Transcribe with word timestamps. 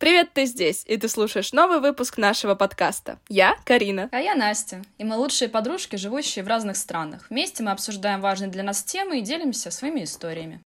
Привет, 0.00 0.30
ты 0.32 0.46
здесь, 0.46 0.82
и 0.86 0.96
ты 0.96 1.10
слушаешь 1.10 1.52
новый 1.52 1.78
выпуск 1.78 2.16
нашего 2.16 2.54
подкаста. 2.54 3.18
Я 3.28 3.58
Карина. 3.66 4.08
А 4.12 4.18
я 4.18 4.34
Настя. 4.34 4.80
И 4.96 5.04
мы 5.04 5.16
лучшие 5.16 5.50
подружки, 5.50 5.96
живущие 5.96 6.42
в 6.42 6.48
разных 6.48 6.78
странах. 6.78 7.26
Вместе 7.28 7.62
мы 7.62 7.70
обсуждаем 7.70 8.22
важные 8.22 8.50
для 8.50 8.62
нас 8.62 8.82
темы 8.82 9.18
и 9.18 9.20
делимся 9.20 9.70
своими 9.70 10.04
историями. 10.04 10.62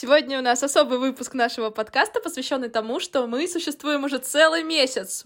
Сегодня 0.00 0.38
у 0.38 0.42
нас 0.42 0.62
особый 0.62 0.96
выпуск 0.96 1.34
нашего 1.34 1.68
подкаста, 1.68 2.20
посвященный 2.20 2.70
тому, 2.70 3.00
что 3.00 3.26
мы 3.26 3.46
существуем 3.46 4.04
уже 4.04 4.16
целый 4.16 4.62
месяц. 4.62 5.24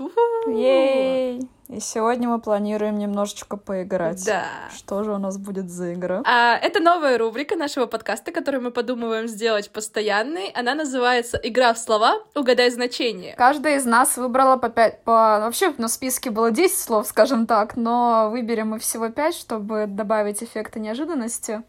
Ей! 0.49 1.49
И 1.69 1.79
сегодня 1.79 2.29
мы 2.29 2.41
планируем 2.41 2.99
немножечко 2.99 3.57
поиграть. 3.57 4.25
Да. 4.27 4.45
Что 4.77 5.05
же 5.05 5.13
у 5.13 5.19
нас 5.19 5.39
будет 5.39 5.71
за 5.71 5.95
игра? 5.95 6.23
А, 6.27 6.57
это 6.57 6.81
новая 6.81 7.17
рубрика 7.19 7.55
нашего 7.55 7.87
подкаста, 7.87 8.33
которую 8.33 8.65
мы 8.65 8.73
подумываем 8.73 9.29
сделать 9.29 9.71
постоянной. 9.71 10.49
Она 10.57 10.75
называется 10.75 11.39
«Игра 11.41 11.73
в 11.73 11.79
слова. 11.79 12.17
Угадай 12.35 12.69
значение». 12.71 13.37
Каждая 13.37 13.77
из 13.77 13.85
нас 13.85 14.17
выбрала 14.17 14.57
по 14.57 14.71
пять... 14.71 15.05
По... 15.05 15.39
Вообще 15.41 15.73
на 15.79 15.87
списке 15.87 16.31
было 16.31 16.51
10 16.51 16.77
слов, 16.77 17.07
скажем 17.07 17.47
так, 17.47 17.77
но 17.77 18.29
выберем 18.29 18.71
мы 18.71 18.81
всего 18.81 19.09
5, 19.09 19.35
чтобы 19.37 19.87
добавить 19.87 20.43
эффекта 20.43 20.81
неожиданности. 20.81 21.63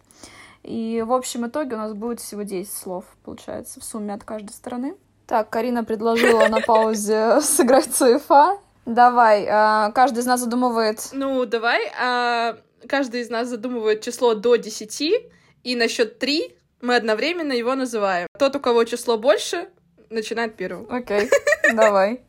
И 0.65 1.03
в 1.05 1.13
общем 1.13 1.45
итоге 1.45 1.75
у 1.75 1.77
нас 1.77 1.93
будет 1.93 2.19
всего 2.19 2.41
10 2.41 2.71
слов, 2.71 3.05
получается, 3.23 3.79
в 3.79 3.83
сумме 3.83 4.15
от 4.15 4.23
каждой 4.23 4.51
стороны. 4.51 4.95
Так, 5.27 5.49
Карина 5.51 5.83
предложила 5.83 6.47
на 6.47 6.59
паузе 6.59 7.37
сыграть 7.41 7.93
ЦФА. 7.93 8.57
Давай, 8.85 9.45
а, 9.47 9.91
каждый 9.91 10.19
из 10.19 10.25
нас 10.25 10.39
задумывает... 10.39 11.09
Ну, 11.13 11.45
давай. 11.45 11.91
А, 12.01 12.57
каждый 12.87 13.21
из 13.21 13.29
нас 13.29 13.47
задумывает 13.47 14.01
число 14.01 14.33
до 14.33 14.55
10, 14.55 15.29
и 15.63 15.75
на 15.75 15.87
счет 15.87 16.17
3 16.17 16.55
мы 16.81 16.95
одновременно 16.95 17.53
его 17.53 17.75
называем. 17.75 18.27
Тот, 18.37 18.55
у 18.55 18.59
кого 18.59 18.83
число 18.85 19.17
больше, 19.17 19.69
начинает 20.09 20.55
первым. 20.55 20.87
Окей, 20.89 21.29
давай. 21.73 22.21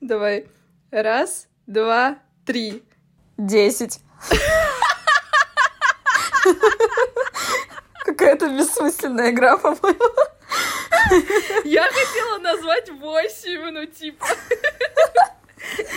Давай. 0.00 0.46
Раз, 0.90 1.48
два, 1.66 2.18
три. 2.44 2.82
Десять. 3.36 4.00
Какая-то 8.18 8.48
бессмысленная 8.48 9.30
игра, 9.30 9.56
по-моему. 9.56 10.00
Я 11.64 11.84
хотела 11.84 12.38
назвать 12.38 12.90
восемь, 12.90 13.70
ну 13.70 13.86
типа. 13.86 14.26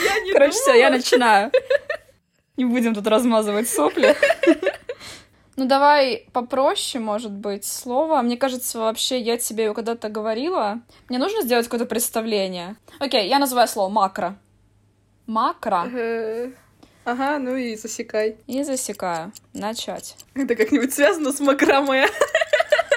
Я 0.04 0.20
не 0.20 0.32
Короче, 0.32 0.52
все, 0.52 0.74
я 0.76 0.92
начинаю. 0.92 1.52
Не 2.58 2.66
будем 2.66 2.94
тут 2.94 3.08
размазывать 3.08 3.68
сопли. 3.68 4.16
Ну, 5.58 5.66
давай 5.66 6.28
попроще, 6.32 7.04
может 7.04 7.32
быть, 7.32 7.66
слово. 7.66 8.22
Мне 8.22 8.38
кажется, 8.38 8.80
вообще, 8.80 9.20
я 9.20 9.38
тебе 9.38 9.66
его 9.66 9.74
когда-то 9.74 10.10
говорила. 10.10 10.80
Мне 11.10 11.18
нужно 11.18 11.42
сделать 11.42 11.66
какое-то 11.66 11.86
представление. 11.86 12.76
Окей, 13.00 13.28
я 13.28 13.40
называю 13.40 13.68
слово 13.68 13.90
макро. 13.90 14.38
Макро. 15.26 15.88
Ага, 17.04 17.40
ну 17.40 17.56
и 17.56 17.76
засекай. 17.76 18.38
И 18.48 18.64
засекаю. 18.64 19.32
Начать. 19.54 20.16
Это 20.36 20.56
как-нибудь 20.56 20.94
связано 20.94 21.32
с 21.32 21.40
макраме. 21.40 22.08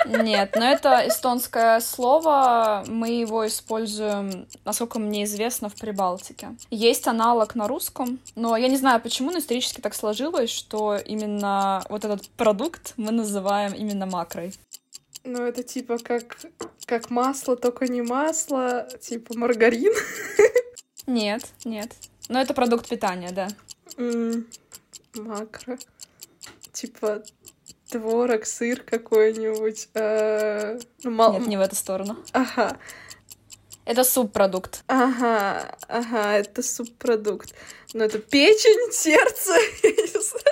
Нет, 0.07 0.55
но 0.57 0.67
это 0.67 1.09
эстонское 1.09 1.81
слово. 1.81 2.85
Мы 2.87 3.09
его 3.09 3.47
используем, 3.47 4.47
насколько 4.65 4.99
мне 4.99 5.25
известно, 5.25 5.69
в 5.69 5.75
Прибалтике. 5.77 6.49
Есть 6.71 7.07
аналог 7.07 7.55
на 7.55 7.67
русском, 7.67 8.19
но 8.35 8.57
я 8.57 8.69
не 8.69 8.77
знаю 8.77 9.01
почему, 9.01 9.31
но 9.31 9.39
исторически 9.39 9.81
так 9.81 9.95
сложилось, 9.95 10.51
что 10.51 10.97
именно 10.97 11.83
вот 11.89 12.05
этот 12.05 12.29
продукт 12.31 12.93
мы 12.97 13.13
называем 13.13 13.73
именно 13.73 14.05
макрой. 14.05 14.53
Ну, 15.25 15.43
это 15.43 15.63
типа 15.63 15.97
как, 15.99 16.37
как 16.85 17.09
масло, 17.09 17.57
только 17.57 17.89
не 17.89 18.03
масло, 18.03 18.87
типа 19.01 19.37
маргарин. 19.39 19.93
Нет, 21.07 21.47
нет. 21.65 21.93
Но 22.29 22.41
это 22.41 22.53
продукт 22.53 22.89
питания, 22.89 23.31
да. 23.31 23.49
Макро. 25.15 25.79
Типа 26.73 27.23
творог, 27.89 28.47
сыр 28.47 28.83
какой-нибудь. 28.83 29.89
э, 29.95 30.79
ну, 31.05 31.11
мал- 31.11 31.39
Нет, 31.39 31.47
не 31.47 31.57
в 31.57 31.61
эту 31.61 31.77
сторону. 31.77 32.17
Ага, 32.33 32.77
Это 33.85 34.03
субпродукт. 34.05 34.83
ага, 34.89 35.77
ага, 35.89 36.33
это 36.33 36.63
субпродукт. 36.63 37.55
Но 37.93 38.05
это 38.05 38.19
печень, 38.19 38.93
сердце, 38.93 39.53
я 39.83 39.91
не 39.91 40.07
знаю. 40.21 40.45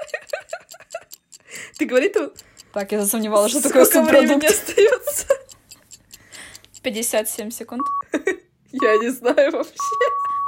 Ты 1.79 1.87
говори, 1.87 2.09
тут 2.09 2.35
Так, 2.73 2.93
я 2.93 3.01
засомневалась, 3.03 3.51
что 3.51 3.63
такое 3.63 3.85
сколько 3.85 4.11
субпродукт. 4.13 4.45
остается? 4.45 5.27
57 6.83 7.51
секунд. 7.51 7.83
Я 8.73 8.97
не 8.99 9.11
знаю 9.11 9.53
вообще. 9.53 9.75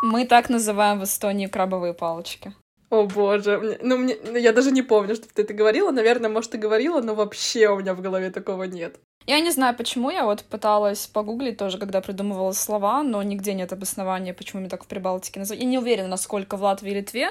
Мы 0.03 0.27
так 0.27 0.49
называем 0.49 0.99
в 0.99 1.05
Эстонии 1.05 1.47
крабовые 1.47 1.93
палочки. 1.95 2.55
О 2.95 3.07
боже, 3.07 3.59
мне- 3.59 3.79
ну 3.83 3.97
мне, 3.99 4.17
ну, 4.25 4.37
я 4.37 4.53
даже 4.53 4.71
не 4.71 4.83
помню, 4.83 5.15
что 5.15 5.27
ты 5.35 5.43
это 5.43 5.55
говорила. 5.55 5.91
Наверное, 5.91 6.31
может, 6.31 6.55
и 6.55 6.59
говорила, 6.59 7.01
но 7.01 7.15
вообще 7.15 7.69
у 7.69 7.79
меня 7.79 7.95
в 7.95 8.01
голове 8.01 8.31
такого 8.31 8.65
нет. 8.65 8.97
Я 9.27 9.41
не 9.41 9.51
знаю, 9.51 9.75
почему 9.77 10.11
я 10.11 10.25
вот 10.25 10.43
пыталась 10.45 11.07
погуглить 11.07 11.57
тоже, 11.57 11.79
когда 11.79 12.01
придумывала 12.01 12.53
слова, 12.53 13.03
но 13.03 13.23
нигде 13.23 13.55
нет 13.55 13.73
обоснования, 13.73 14.35
почему 14.35 14.61
мне 14.61 14.69
так 14.69 14.85
в 14.85 14.87
Прибалтике 14.87 15.41
называют. 15.41 15.63
Я 15.63 15.69
не 15.69 15.79
уверена, 15.79 16.09
насколько 16.09 16.57
в 16.57 16.63
Латвии 16.63 16.91
и 16.93 16.95
Литве, 16.95 17.31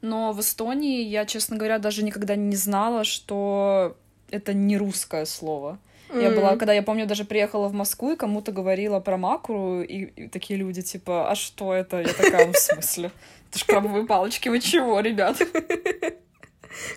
но 0.00 0.32
в 0.32 0.40
Эстонии 0.40 1.02
я, 1.02 1.26
честно 1.26 1.56
говоря, 1.56 1.78
даже 1.78 2.02
никогда 2.04 2.36
не 2.36 2.56
знала, 2.56 3.04
что 3.04 3.96
это 4.30 4.54
не 4.54 4.76
русское 4.78 5.26
слово. 5.26 5.78
Я 6.14 6.30
была, 6.30 6.56
когда 6.56 6.72
я 6.72 6.82
помню, 6.82 7.04
даже 7.06 7.24
приехала 7.24 7.66
в 7.68 7.72
Москву 7.74 8.12
и 8.12 8.16
кому-то 8.16 8.52
говорила 8.52 9.00
про 9.00 9.16
макру, 9.16 9.82
и, 9.82 10.04
и 10.04 10.28
такие 10.28 10.56
люди 10.58 10.80
типа, 10.80 11.28
а 11.30 11.34
что 11.34 11.74
это? 11.74 12.00
Я 12.00 12.12
такая, 12.12 12.46
«Ну, 12.46 12.52
в 12.52 12.56
смысле? 12.58 13.10
Это 13.50 13.58
ж 13.58 13.64
крабовые 13.64 14.06
палочки, 14.06 14.48
вы 14.48 14.60
чего, 14.60 15.00
ребят? 15.00 15.40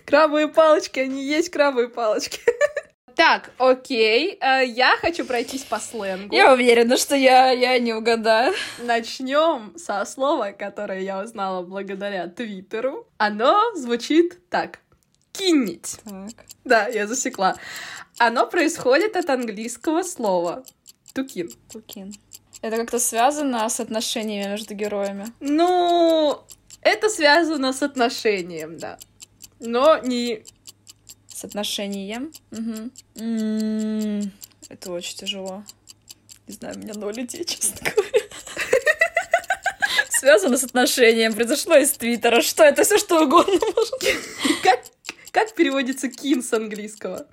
Крабовые 0.05 0.47
палочки, 0.47 0.99
они 0.99 1.23
есть 1.23 1.49
крабовые 1.49 1.89
палочки. 1.89 2.39
Так, 3.15 3.51
окей, 3.57 4.37
э, 4.39 4.65
я 4.65 4.95
хочу 4.95 5.25
пройтись 5.25 5.63
по 5.63 5.77
сленгу. 5.77 6.33
Я 6.33 6.53
уверена, 6.53 6.95
что 6.95 7.17
я, 7.17 7.51
я 7.51 7.77
не 7.77 7.93
угадаю. 7.93 8.53
Начнем 8.77 9.73
со 9.77 10.05
слова, 10.05 10.53
которое 10.53 11.01
я 11.01 11.21
узнала 11.21 11.61
благодаря 11.61 12.29
Твиттеру. 12.29 13.07
Оно 13.17 13.75
звучит 13.75 14.49
так. 14.49 14.79
Кинить. 15.33 15.97
Так. 16.05 16.45
Да, 16.63 16.87
я 16.87 17.07
засекла. 17.07 17.57
Оно 18.19 18.47
происходит 18.47 19.17
от 19.17 19.29
английского 19.29 20.03
слова 20.03 20.63
тукин. 21.13 21.49
Тукин. 21.71 22.13
Это 22.62 22.78
как-то 22.78 23.00
связано 23.00 23.68
с 23.70 23.80
отношениями 23.80 24.50
между 24.52 24.74
героями. 24.74 25.28
Ну, 25.40 26.42
это 26.81 27.09
связано 27.09 27.72
с 27.74 27.81
отношением, 27.81 28.78
да. 28.78 28.97
Но 29.59 29.97
не... 30.00 30.44
С 31.28 31.46
отношением. 31.46 32.31
Мгм. 32.52 32.92
М, 33.16 34.31
Это 34.70 34.92
очень 34.92 35.16
тяжело. 35.18 35.64
Не 36.47 36.53
знаю, 36.53 36.75
у 36.75 36.80
меня 36.80 36.94
ноль 36.96 37.22
идей, 37.22 37.46
честно 37.46 37.78
говоря. 37.92 38.20
Связано 40.09 40.58
с 40.58 40.64
отношением. 40.66 41.34
Произошло 41.34 41.76
из 41.78 41.91
Твиттера. 41.94 42.41
Что 42.41 42.64
это? 42.66 42.84
Все 42.84 42.97
что 42.97 43.24
угодно 43.24 43.53
может. 43.74 43.94
Как, 44.64 44.81
как 45.31 45.56
переводится 45.56 46.09
кин 46.09 46.44
с 46.44 46.52
английского? 46.52 47.26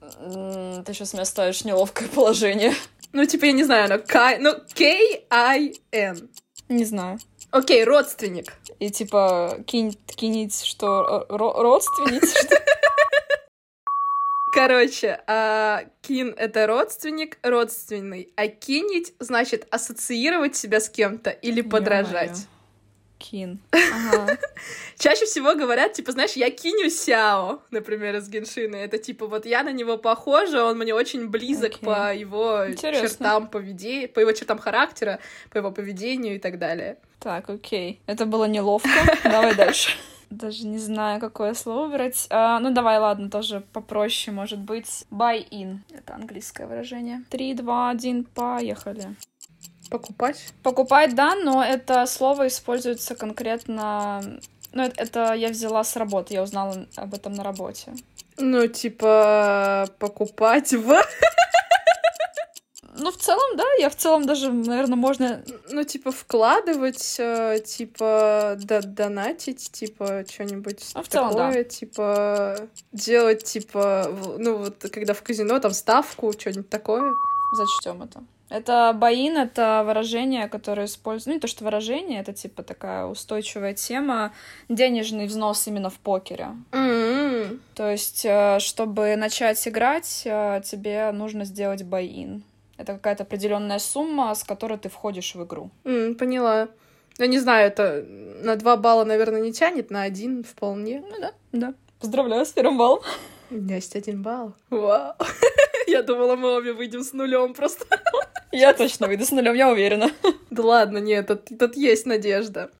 Ты 0.00 0.94
сейчас 0.94 1.12
меня 1.12 1.24
ставишь 1.24 1.62
в 1.62 1.64
неловкое 1.64 2.06
положение. 2.08 2.74
Ну, 3.12 3.24
типа, 3.24 3.46
я 3.46 3.52
не 3.52 3.64
знаю, 3.64 3.86
оно 3.86 3.98
К... 3.98 4.38
Ну, 4.38 4.54
K-I-N. 4.74 6.28
Не 6.68 6.84
знаю. 6.84 7.18
Окей, 7.50 7.82
родственник. 7.84 8.52
И 8.78 8.90
типа 8.90 9.58
кинь, 9.66 9.98
кинить, 10.06 10.62
что 10.64 10.86
ро- 10.86 11.26
ро- 11.28 11.60
родственниц, 11.60 12.30
что 12.30 12.56
Короче, 14.52 15.20
а, 15.26 15.84
кин— 16.02 16.34
это 16.36 16.66
родственник, 16.66 17.38
родственный, 17.42 18.32
а 18.36 18.48
кинить 18.48 19.14
значит 19.18 19.66
ассоциировать 19.70 20.56
себя 20.56 20.80
с 20.80 20.88
кем-то 20.88 21.30
или 21.30 21.60
подражать. 21.62 22.46
Кин. 23.20 23.60
Ага. 23.70 24.38
Чаще 24.98 25.26
всего 25.26 25.54
говорят, 25.54 25.92
типа, 25.92 26.12
знаешь, 26.12 26.32
я 26.32 26.50
киню 26.50 26.90
Сяо, 26.90 27.60
например, 27.70 28.16
из 28.16 28.28
Геншина. 28.28 28.76
Это 28.76 28.98
типа, 28.98 29.26
вот 29.26 29.46
я 29.46 29.62
на 29.62 29.72
него 29.72 29.98
похожа, 29.98 30.64
он 30.64 30.78
мне 30.78 30.94
очень 30.94 31.28
близок 31.28 31.74
Окей. 31.74 31.84
по 31.84 32.14
его 32.14 32.66
Интересно. 32.68 33.08
чертам 33.08 33.46
поведения, 33.48 34.08
по 34.08 34.20
его 34.20 34.32
чертам 34.32 34.58
характера, 34.58 35.20
по 35.50 35.58
его 35.58 35.70
поведению 35.70 36.36
и 36.36 36.38
так 36.38 36.58
далее. 36.58 36.96
Так, 37.20 37.50
окей. 37.50 38.00
Это 38.06 38.24
было 38.24 38.46
неловко. 38.46 38.88
Давай 39.22 39.54
дальше. 39.54 39.92
Даже 40.30 40.64
не 40.64 40.78
знаю, 40.78 41.20
какое 41.20 41.54
слово 41.54 41.86
выбрать. 41.88 42.26
А, 42.30 42.60
ну, 42.60 42.70
давай, 42.70 42.98
ладно, 42.98 43.28
тоже 43.28 43.64
попроще, 43.72 44.34
может 44.34 44.60
быть. 44.60 45.04
Buy 45.10 45.46
in. 45.50 45.78
Это 45.92 46.14
английское 46.14 46.66
выражение. 46.66 47.24
Три, 47.30 47.52
два, 47.52 47.90
один, 47.90 48.24
поехали. 48.24 49.16
Покупать? 49.90 50.52
Покупать, 50.62 51.14
да, 51.14 51.34
но 51.34 51.64
это 51.64 52.06
слово 52.06 52.46
используется 52.46 53.14
конкретно... 53.14 54.22
Ну, 54.72 54.84
это, 54.84 55.02
это 55.02 55.32
я 55.34 55.48
взяла 55.48 55.82
с 55.82 55.96
работы, 55.96 56.34
я 56.34 56.42
узнала 56.42 56.86
об 56.96 57.12
этом 57.12 57.34
на 57.34 57.42
работе. 57.42 57.92
Ну, 58.38 58.66
типа, 58.68 59.88
покупать 59.98 60.72
в... 60.72 60.96
Ну, 63.02 63.10
в 63.10 63.16
целом, 63.16 63.56
да, 63.56 63.64
я 63.78 63.88
в 63.88 63.96
целом 63.96 64.26
даже, 64.26 64.52
наверное, 64.52 64.96
можно... 64.96 65.42
Ну, 65.70 65.84
типа, 65.84 66.12
вкладывать, 66.12 67.16
э, 67.18 67.58
типа, 67.64 68.56
да, 68.58 68.80
донатить, 68.82 69.72
типа, 69.72 70.24
что-нибудь 70.28 70.84
Ну, 70.94 71.02
в 71.02 71.08
целом, 71.08 71.30
такое, 71.30 71.64
типа, 71.64 72.68
делать, 72.92 73.44
типа, 73.44 74.06
ну, 74.38 74.58
вот, 74.58 74.84
когда 74.92 75.14
в 75.14 75.22
казино, 75.22 75.58
там, 75.60 75.72
ставку, 75.72 76.32
что-нибудь 76.32 76.68
такое. 76.68 77.02
Зачтем 77.56 78.02
это. 78.02 78.22
Это 78.50 78.92
боин, 78.94 79.36
это 79.36 79.84
выражение, 79.86 80.48
которое 80.48 80.86
используют... 80.86 81.26
Ну, 81.28 81.32
не 81.34 81.40
то, 81.40 81.46
что 81.46 81.64
выражение, 81.64 82.20
это, 82.20 82.32
типа, 82.32 82.64
такая 82.64 83.06
устойчивая 83.06 83.74
тема. 83.74 84.32
Денежный 84.68 85.26
взнос 85.26 85.68
именно 85.68 85.88
в 85.88 85.98
покере. 86.00 86.48
М-м. 86.72 87.60
То 87.74 87.88
есть, 87.88 88.24
э, 88.24 88.58
чтобы 88.58 89.14
начать 89.14 89.66
играть, 89.68 90.22
э, 90.24 90.60
тебе 90.64 91.12
нужно 91.12 91.44
сделать 91.44 91.84
боин. 91.84 92.42
Это 92.76 92.94
какая-то 92.94 93.22
определенная 93.22 93.78
сумма, 93.78 94.34
с 94.34 94.42
которой 94.42 94.78
ты 94.78 94.88
входишь 94.88 95.36
в 95.36 95.44
игру. 95.44 95.70
М, 95.84 96.16
поняла. 96.16 96.68
Я 97.18 97.26
не 97.28 97.38
знаю, 97.38 97.68
это 97.68 98.04
на 98.42 98.56
два 98.56 98.76
балла, 98.76 99.04
наверное, 99.04 99.40
не 99.40 99.52
тянет, 99.52 99.90
на 99.90 100.02
один 100.02 100.42
вполне. 100.42 101.04
Ну 101.08 101.20
да, 101.20 101.32
да. 101.52 101.74
Поздравляю 102.00 102.44
с 102.44 102.50
первым 102.50 102.78
баллом. 102.78 103.02
У 103.50 103.54
меня 103.54 103.76
есть 103.76 103.94
один 103.94 104.22
балл. 104.22 104.54
Вау. 104.70 105.14
Я 105.86 106.02
думала, 106.02 106.36
мы 106.36 106.56
обе 106.56 106.72
выйдем 106.72 107.02
с 107.02 107.12
нулем 107.12 107.52
просто. 107.52 107.84
Я 108.52 108.72
точно 108.74 109.06
выйду 109.06 109.24
с 109.24 109.30
нулем, 109.30 109.54
я 109.54 109.70
уверена. 109.70 110.10
Да 110.50 110.62
ладно, 110.64 110.98
нет, 110.98 111.28
тут, 111.28 111.44
тут 111.58 111.76
есть 111.76 112.06
надежда. 112.06 112.70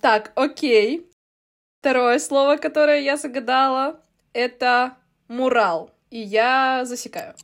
Так, 0.00 0.32
окей. 0.36 1.06
Второе 1.80 2.18
слово, 2.18 2.56
которое 2.56 3.00
я 3.00 3.16
загадала, 3.16 4.00
это 4.32 4.96
мурал. 5.28 5.90
И 6.10 6.20
я 6.20 6.84
засекаю. 6.84 7.34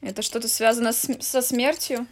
Это 0.00 0.22
что-то 0.22 0.48
связано 0.48 0.92
с- 0.92 1.20
со 1.20 1.42
смертью? 1.42 2.06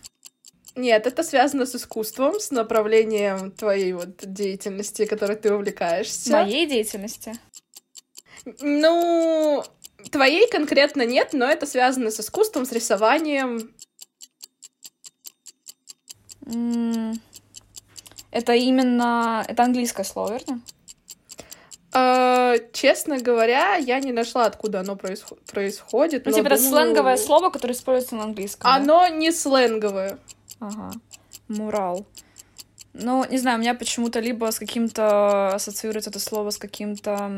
Нет, 0.74 1.06
это 1.06 1.22
связано 1.22 1.66
с 1.66 1.74
искусством, 1.74 2.40
с 2.40 2.50
направлением 2.50 3.50
твоей 3.52 3.92
вот 3.92 4.16
деятельности, 4.22 5.04
которой 5.04 5.36
ты 5.36 5.52
увлекаешься. 5.54 6.32
Моей 6.32 6.66
деятельности? 6.66 7.34
Ну, 8.60 9.62
твоей 10.10 10.48
конкретно 10.48 11.04
нет, 11.06 11.32
но 11.32 11.46
это 11.46 11.66
связано 11.66 12.10
с 12.10 12.20
искусством, 12.20 12.66
с 12.66 12.72
рисованием. 12.72 13.72
Это 18.30 18.54
именно... 18.54 19.44
Это 19.46 19.62
английское 19.64 20.04
слово, 20.04 20.32
верно? 20.32 20.60
А, 21.94 22.54
честно 22.72 23.18
говоря, 23.18 23.76
я 23.76 24.00
не 24.00 24.12
нашла, 24.12 24.46
откуда 24.46 24.80
оно 24.80 24.94
происхо- 24.94 25.38
происходит. 25.50 26.24
Ну, 26.24 26.32
типа, 26.32 26.46
это 26.46 26.56
сленговое 26.56 27.16
слово, 27.18 27.50
которое 27.50 27.74
используется 27.74 28.16
на 28.16 28.24
английском. 28.24 28.62
да? 28.62 28.76
Оно 28.76 29.06
не 29.08 29.30
сленговое. 29.30 30.18
Ага. 30.58 30.92
Мурал. 31.48 32.06
Ну, 32.94 33.26
не 33.30 33.38
знаю, 33.38 33.58
у 33.58 33.60
меня 33.60 33.74
почему-то 33.74 34.20
либо 34.20 34.50
с 34.50 34.58
каким-то 34.58 35.48
ассоциируется 35.48 36.10
это 36.10 36.18
слово 36.18 36.50
с 36.50 36.56
каким-то 36.56 37.36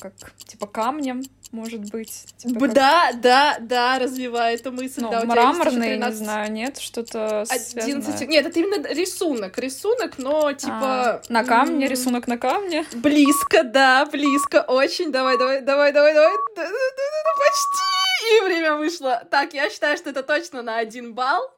как 0.00 0.12
типа 0.46 0.66
камнем, 0.66 1.22
может 1.50 1.90
быть. 1.90 2.26
Типа 2.36 2.60
как- 2.60 2.72
Да, 2.74 3.10
да, 3.14 3.56
да, 3.60 3.98
развиваю 3.98 4.54
эту 4.56 4.70
мысль. 4.72 5.00
ну, 5.02 5.10
да, 5.10 5.24
мраморный, 5.24 5.88
еще 5.88 5.96
не 5.96 6.02
13 6.02 6.18
знаю, 6.18 6.52
нет, 6.52 6.78
что-то 6.78 7.40
11... 7.42 7.70
связанное. 7.70 8.26
Нет, 8.28 8.46
это 8.46 8.60
именно 8.60 8.86
рисунок. 8.88 9.58
Рисунок, 9.58 10.18
но 10.18 10.52
типа... 10.52 10.72
А, 10.80 11.22
на 11.28 11.44
камне, 11.44 11.86
м, 11.86 11.90
рисунок 11.90 12.28
на 12.28 12.38
камне. 12.38 12.84
Близко, 12.94 13.64
да, 13.64 14.06
близко, 14.06 14.62
очень. 14.66 15.10
Давай, 15.10 15.38
давай, 15.38 15.60
давай, 15.62 15.92
давай, 15.92 16.14
давай. 16.14 16.32
Да, 16.56 16.62
да, 16.62 16.68
да, 16.68 16.68
да, 16.68 17.22
да, 17.24 17.44
почти. 17.44 18.36
И 18.36 18.40
время 18.44 18.74
вышло. 18.74 19.22
Так, 19.30 19.54
я 19.54 19.70
считаю, 19.70 19.96
что 19.96 20.10
это 20.10 20.22
точно 20.22 20.62
на 20.62 20.76
один 20.78 21.14
балл, 21.14 21.50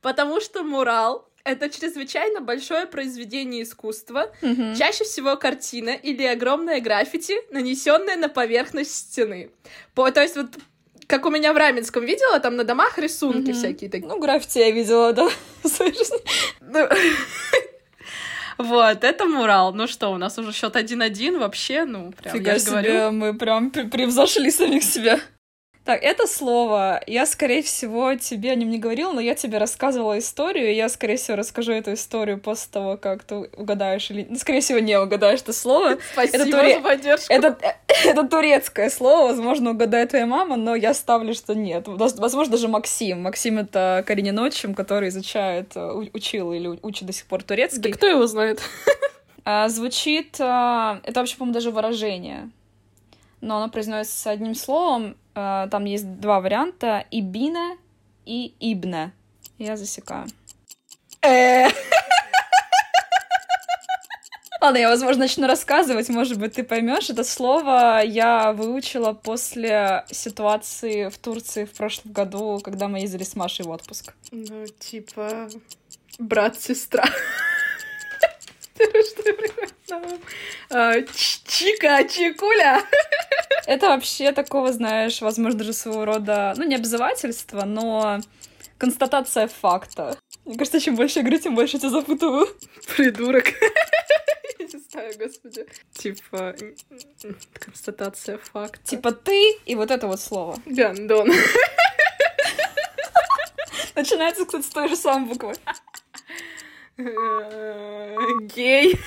потому 0.00 0.40
что 0.40 0.62
мурал— 0.62 1.28
это 1.44 1.68
чрезвычайно 1.68 2.40
большое 2.40 2.86
произведение 2.86 3.62
искусства, 3.62 4.32
Мгм. 4.42 4.74
чаще 4.76 5.04
всего 5.04 5.36
картина 5.36 5.90
или 5.90 6.22
огромное 6.24 6.80
граффити, 6.80 7.34
нанесенное 7.52 8.16
на 8.16 8.28
поверхность 8.28 8.94
стены. 8.94 9.50
По, 9.94 10.10
то 10.10 10.20
есть 10.22 10.36
вот 10.36 10.48
как 11.08 11.26
у 11.26 11.30
меня 11.30 11.52
в 11.52 11.56
Раменском 11.56 12.04
видела, 12.06 12.40
там 12.40 12.56
на 12.56 12.64
домах 12.64 12.96
рисунки 12.98 13.50
Мгм. 13.50 13.54
всякие 13.58 13.90
такие. 13.90 14.08
Ну, 14.08 14.18
граффити 14.18 14.58
я 14.60 14.70
видела, 14.70 15.12
да, 15.12 15.28
в 15.62 15.68
своей 15.68 15.92
жизни. 15.94 16.18
Ну, 16.60 16.88
Вот, 18.58 19.02
это 19.02 19.24
мурал. 19.24 19.72
Ну 19.74 19.86
что, 19.86 20.08
у 20.12 20.18
нас 20.18 20.38
уже 20.38 20.52
счет 20.52 20.76
1-1 20.76 21.38
вообще, 21.38 21.84
ну, 21.84 22.12
прям, 22.12 22.34
Фига 22.36 22.52
я 22.52 22.58
же 22.58 22.64
себе, 22.64 22.70
говорю. 22.82 23.12
мы 23.12 23.34
прям 23.34 23.70
пр- 23.70 23.88
превзошли 23.88 24.50
самих 24.50 24.84
себя. 24.84 25.18
Так, 25.84 26.00
это 26.04 26.28
слово, 26.28 27.00
я, 27.08 27.26
скорее 27.26 27.62
всего, 27.62 28.14
тебе 28.14 28.52
о 28.52 28.54
нем 28.54 28.70
не 28.70 28.78
говорила, 28.78 29.12
но 29.12 29.20
я 29.20 29.34
тебе 29.34 29.58
рассказывала 29.58 30.16
историю, 30.18 30.70
и 30.70 30.74
я, 30.76 30.88
скорее 30.88 31.16
всего, 31.16 31.36
расскажу 31.36 31.72
эту 31.72 31.94
историю 31.94 32.38
после 32.38 32.68
того, 32.70 32.96
как 32.96 33.24
ты 33.24 33.34
угадаешь 33.56 34.08
или... 34.12 34.24
Ну, 34.30 34.36
скорее 34.38 34.60
всего, 34.60 34.78
не 34.78 34.96
угадаешь 34.96 35.40
это 35.40 35.52
слово. 35.52 35.98
Спасибо 36.12 36.44
туре- 36.44 36.74
за 36.76 36.80
поддержку. 36.82 37.32
Это, 37.32 37.58
это 38.04 38.22
турецкое 38.28 38.90
слово, 38.90 39.28
возможно, 39.28 39.72
угадает 39.72 40.10
твоя 40.10 40.26
мама, 40.26 40.54
но 40.54 40.76
я 40.76 40.94
ставлю, 40.94 41.34
что 41.34 41.54
нет. 41.56 41.88
Воз- 41.88 42.16
Возможно, 42.16 42.52
даже 42.52 42.68
Максим. 42.68 43.22
Максим— 43.22 43.58
это 43.60 44.04
Каренин 44.06 44.38
отчим, 44.38 44.74
который 44.74 45.08
изучает, 45.08 45.72
э, 45.74 45.90
учил 46.14 46.52
или 46.52 46.78
учит 46.82 47.06
до 47.06 47.12
сих 47.12 47.26
пор 47.26 47.40
Да 47.40 47.46
турецкий. 47.48 47.90
кто 47.92 48.06
его 48.06 48.26
знает? 48.28 48.60
А, 49.44 49.68
звучит... 49.68 50.36
а, 50.38 51.00
это 51.02 51.18
вообще, 51.18 51.36
по-моему, 51.36 51.54
даже 51.54 51.72
выражение. 51.72 52.50
Но 53.42 53.58
оно 53.58 53.68
произносится 53.70 54.30
одним 54.30 54.54
словом. 54.54 55.16
А, 55.34 55.66
там 55.68 55.84
есть 55.84 56.20
два 56.20 56.40
варианта. 56.40 57.04
Ибина 57.10 57.76
и 58.24 58.54
ибне. 58.60 59.12
Я 59.58 59.76
засекаю. 59.76 60.26
Э, 61.22 61.68
Ладно, 64.60 64.78
я, 64.78 64.88
возможно, 64.88 65.22
начну 65.24 65.48
рассказывать, 65.48 66.08
может 66.08 66.38
быть, 66.38 66.52
ты 66.54 66.62
поймешь. 66.62 67.10
Это 67.10 67.24
слово 67.24 68.00
я 68.04 68.52
выучила 68.52 69.12
после 69.12 70.04
ситуации 70.08 71.08
в 71.08 71.18
Турции 71.18 71.64
в 71.64 71.72
прошлом 71.72 72.12
году, 72.12 72.60
когда 72.62 72.86
мы 72.86 73.00
ездили 73.00 73.24
с 73.24 73.34
Машей 73.34 73.64
в 73.66 73.70
отпуск. 73.70 74.14
Ну, 74.30 74.66
типа, 74.78 75.48
брат-сестра. 76.20 77.04
А, 80.70 80.94
ч- 81.02 81.40
Чика, 81.46 82.02
чикуля. 82.08 82.80
Это 83.66 83.88
вообще 83.88 84.32
такого, 84.32 84.72
знаешь, 84.72 85.20
возможно, 85.20 85.58
даже 85.58 85.72
своего 85.72 86.04
рода, 86.04 86.54
ну, 86.56 86.64
не 86.64 86.74
обзывательство, 86.74 87.64
но 87.64 88.20
констатация 88.78 89.48
факта. 89.48 90.16
Мне 90.44 90.58
кажется, 90.58 90.80
чем 90.80 90.96
больше 90.96 91.20
игры, 91.20 91.38
тем 91.38 91.54
больше 91.54 91.78
тебя 91.78 91.90
запутываю. 91.90 92.48
Придурок. 92.96 93.46
Я 94.58 94.66
не 94.66 94.78
знаю, 94.90 95.12
господи. 95.18 95.66
Типа, 95.92 96.54
констатация 97.54 98.38
факта. 98.38 98.84
Типа 98.84 99.12
ты 99.12 99.52
и 99.66 99.74
вот 99.76 99.90
это 99.90 100.06
вот 100.08 100.20
слово. 100.20 100.58
Гандон. 100.66 101.30
Начинается, 103.94 104.44
кстати, 104.46 104.64
с 104.64 104.70
той 104.70 104.88
же 104.88 104.96
самой 104.96 105.28
буквы. 105.28 105.54
Гей. 108.54 108.98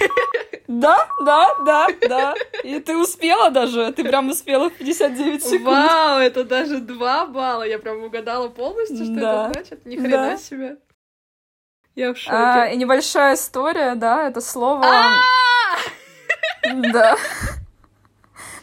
Да, 0.68 1.08
да, 1.24 1.56
да, 1.66 1.88
да. 2.08 2.34
И 2.64 2.80
ты 2.80 2.98
успела 2.98 3.52
даже. 3.52 3.92
Ты 3.94 4.04
прям 4.04 4.30
успела 4.30 4.70
в 4.70 4.74
59 4.74 5.44
секунд. 5.44 5.64
Вау, 5.66 6.20
это 6.20 6.44
даже 6.44 6.80
два 6.80 7.28
балла. 7.28 7.64
Я 7.64 7.78
прям 7.80 8.04
угадала 8.04 8.50
полностью, 8.50 9.06
что 9.06 9.16
Да. 9.16 9.44
это 9.50 9.54
значит. 9.54 9.86
Ни 9.86 9.98
хрена 9.98 10.32
Да. 10.32 10.38
себе. 10.38 10.78
Я 11.94 12.14
в 12.14 12.18
шоке. 12.18 12.36
А, 12.36 12.66
и 12.68 12.76
небольшая 12.78 13.36
история, 13.36 13.96
да, 13.96 14.28
это 14.28 14.42
слово... 14.42 14.84
А! 14.86 15.22
Да. 16.92 17.16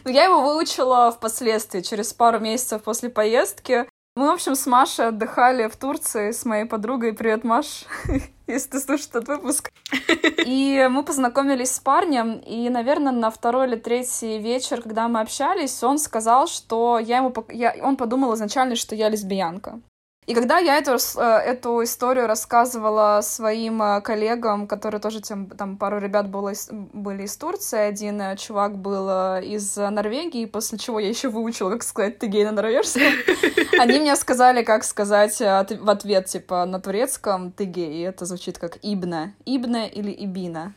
Ну, 0.05 0.11
я 0.11 0.25
его 0.25 0.41
выучила 0.41 1.09
впоследствии, 1.11 1.79
через 1.81 2.13
пару 2.13 2.39
месяцев 2.39 2.83
после 2.83 3.09
поездки. 3.09 3.87
Мы, 4.15 4.27
в 4.27 4.31
общем, 4.33 4.53
с 4.55 4.67
Машей 4.67 5.07
отдыхали 5.07 5.67
в 5.67 5.75
Турции 5.75 6.29
с 6.31 6.45
моей 6.45 6.65
подругой. 6.65 7.13
Привет, 7.13 7.43
Маш, 7.43 7.85
если 8.47 8.69
ты 8.69 8.79
слушаешь 8.79 9.09
этот 9.09 9.27
выпуск. 9.27 9.71
И 10.45 10.87
мы 10.91 11.03
познакомились 11.03 11.71
с 11.71 11.79
парнем, 11.79 12.37
и, 12.45 12.69
наверное, 12.69 13.11
на 13.11 13.31
второй 13.31 13.67
или 13.67 13.75
третий 13.75 14.37
вечер, 14.37 14.83
когда 14.83 15.07
мы 15.07 15.19
общались, 15.21 15.81
он 15.83 15.97
сказал, 15.97 16.45
что 16.47 16.99
я 16.99 17.17
ему... 17.17 17.33
я- 17.49 17.75
Он 17.81 17.97
подумал 17.97 18.35
изначально, 18.35 18.75
что 18.75 18.93
я 18.95 19.09
лесбиянка. 19.09 19.79
И 20.25 20.33
когда 20.33 20.57
я 20.59 20.77
эту, 20.77 20.91
э, 21.17 21.21
эту 21.21 21.83
историю 21.83 22.27
рассказывала 22.27 23.19
своим 23.21 23.81
э, 23.81 24.01
коллегам, 24.01 24.67
которые 24.67 25.01
тоже 25.01 25.21
тем, 25.21 25.49
там 25.49 25.77
пару 25.77 25.99
ребят 25.99 26.29
было 26.29 26.49
из- 26.49 26.69
были 26.71 27.23
из 27.23 27.35
Турции, 27.37 27.79
один 27.79 28.21
э, 28.21 28.37
чувак 28.37 28.77
был 28.77 29.07
из 29.39 29.75
Норвегии, 29.75 30.45
после 30.45 30.77
чего 30.77 30.99
я 30.99 31.09
еще 31.09 31.29
выучила, 31.29 31.71
как 31.71 31.83
сказать 31.83 32.19
ты 32.19 32.27
гей 32.27 32.45
на 32.45 32.51
норвежском. 32.51 33.03
Они 33.79 33.99
мне 33.99 34.15
сказали, 34.15 34.63
как 34.63 34.83
сказать 34.83 35.39
в 35.39 35.89
ответ, 35.89 36.25
типа, 36.27 36.65
на 36.65 36.79
турецком 36.79 37.51
ты 37.51 37.65
гей, 37.65 37.93
и 37.93 38.01
это 38.01 38.25
звучит 38.25 38.57
как 38.57 38.77
ибна. 38.81 39.33
Ибна 39.45 39.87
или 39.87 40.11
ибина. 40.11 40.73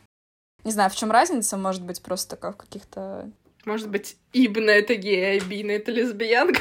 Не 0.64 0.72
знаю, 0.72 0.90
в 0.90 0.96
чем 0.96 1.12
разница, 1.12 1.56
может 1.56 1.82
быть, 1.82 2.02
просто 2.02 2.34
как 2.34 2.54
в 2.56 2.58
каких-то... 2.58 3.30
Может 3.64 3.88
быть, 3.88 4.16
Ибна 4.32 4.70
это 4.70 4.94
гей, 4.94 5.24
а 5.24 5.38
Ибина 5.38 5.72
это 5.72 5.92
лесбиянка? 5.92 6.60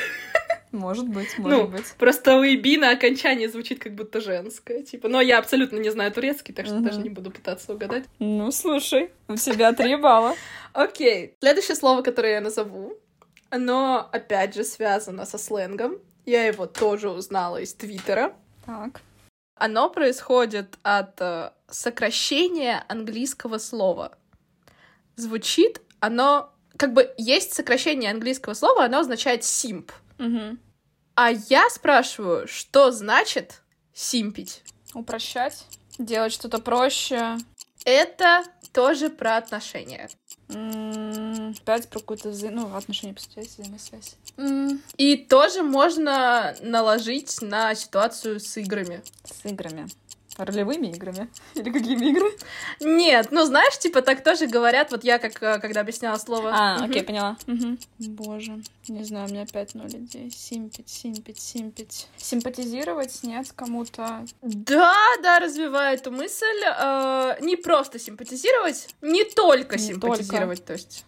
Может 0.76 1.08
быть, 1.08 1.38
может 1.38 1.58
Ну, 1.58 1.68
быть. 1.68 1.94
Просто 1.98 2.36
у 2.38 2.44
Иби 2.44 2.78
на 2.78 2.92
окончании 2.92 3.48
звучит 3.48 3.80
как 3.80 3.96
будто 3.96 4.20
женское, 4.22 4.84
типа. 4.84 5.08
Но 5.08 5.22
я 5.22 5.40
абсолютно 5.40 5.78
не 5.78 5.90
знаю 5.90 6.12
турецкий, 6.12 6.54
так 6.54 6.66
что 6.66 6.76
Мгм. 6.76 6.84
даже 6.86 7.00
не 7.00 7.10
буду 7.10 7.32
пытаться 7.32 7.74
угадать. 7.74 8.04
Ну, 8.20 8.52
слушай, 8.52 9.12
у 9.28 9.36
тебя 9.36 9.74
три 9.74 9.96
балла. 9.96 10.36
Окей. 10.74 11.36
Следующее 11.40 11.76
слово, 11.76 12.02
которое 12.02 12.34
я 12.34 12.42
назову, 12.42 12.94
оно, 13.50 14.10
опять 14.12 14.54
же, 14.56 14.64
связано 14.64 15.26
со 15.26 15.38
сленгом. 15.38 15.98
Я 16.26 16.46
его 16.46 16.66
тоже 16.66 17.10
узнала 17.10 17.58
из 17.62 17.74
Твиттера. 17.74 18.34
Так. 18.66 19.02
Оно 19.58 19.90
происходит 19.90 20.78
от 20.84 21.22
э, 21.22 21.52
сокращения 21.70 22.84
английского 22.90 23.58
слова. 23.60 24.18
Звучит 25.16 25.82
оно... 26.00 26.52
Как 26.78 26.92
бы 26.92 27.10
есть 27.18 27.54
сокращение 27.54 28.12
английского 28.12 28.54
слова, 28.54 28.84
оно 28.84 29.00
означает 29.00 29.42
simp. 29.44 29.92
Мгм. 30.18 30.60
А 31.16 31.32
я 31.32 31.70
спрашиваю, 31.70 32.48
что 32.48 32.92
значит 32.92 33.62
симпить? 33.94 34.64
Упрощать, 34.94 35.66
делать 35.98 36.34
что-то 36.34 36.60
проще. 36.60 37.38
Это 37.86 38.44
тоже 38.74 39.10
про 39.10 39.38
отношения. 39.38 40.10
М, 40.50 41.56
Опять 41.62 41.88
про 41.90 42.00
какую-то 42.00 42.30
вза- 42.30 42.50
ну, 42.52 42.76
отношения 42.76 43.14
по 43.14 43.22
связи, 43.22 43.50
взаимосвязь. 43.58 44.16
И 44.98 45.16
тоже 45.18 45.64
можно 45.64 46.56
наложить 46.62 47.42
на 47.42 47.74
ситуацию 47.76 48.40
с 48.40 48.58
играми. 48.58 49.02
С 49.24 49.46
играми. 49.46 49.88
Ролевыми 50.38 50.88
играми? 50.88 51.30
Или 51.56 51.72
какими 51.72 52.06
играми? 52.12 52.32
Нет, 52.82 53.28
ну 53.32 53.46
знаешь, 53.46 53.78
типа 53.80 54.02
так 54.02 54.24
тоже 54.24 54.48
говорят, 54.48 54.92
вот 54.92 55.04
я 55.04 55.18
как 55.20 55.42
э, 55.42 55.60
когда 55.60 55.82
объясняла 55.82 56.18
слово. 56.18 56.52
А, 56.54 56.76
Мгм. 56.80 56.90
окей, 56.90 57.04
поняла. 57.04 57.38
Мгм. 57.48 57.80
Боже, 58.00 58.60
не 58.88 59.04
знаю, 59.04 59.28
у 59.28 59.32
меня 59.32 59.44
опять 59.44 59.74
ноль 59.76 59.90
идей. 59.92 60.30
Симпить, 60.32 60.90
симпить, 60.90 61.40
симпить. 61.40 62.08
Симпатизировать? 62.18 63.20
Нет, 63.24 63.48
кому-то. 63.56 64.26
Да, 64.42 64.94
да, 65.24 65.40
развиваю 65.40 65.96
эту 65.98 66.12
мысль. 66.12 66.46
Э, 66.66 67.38
не 67.42 67.56
просто 67.56 67.98
симпатизировать, 68.00 68.90
не 69.02 69.24
только 69.24 69.78
Не 69.78 69.84
симпатизировать, 69.84 70.66
то 70.66 70.74
есть. 70.74 71.06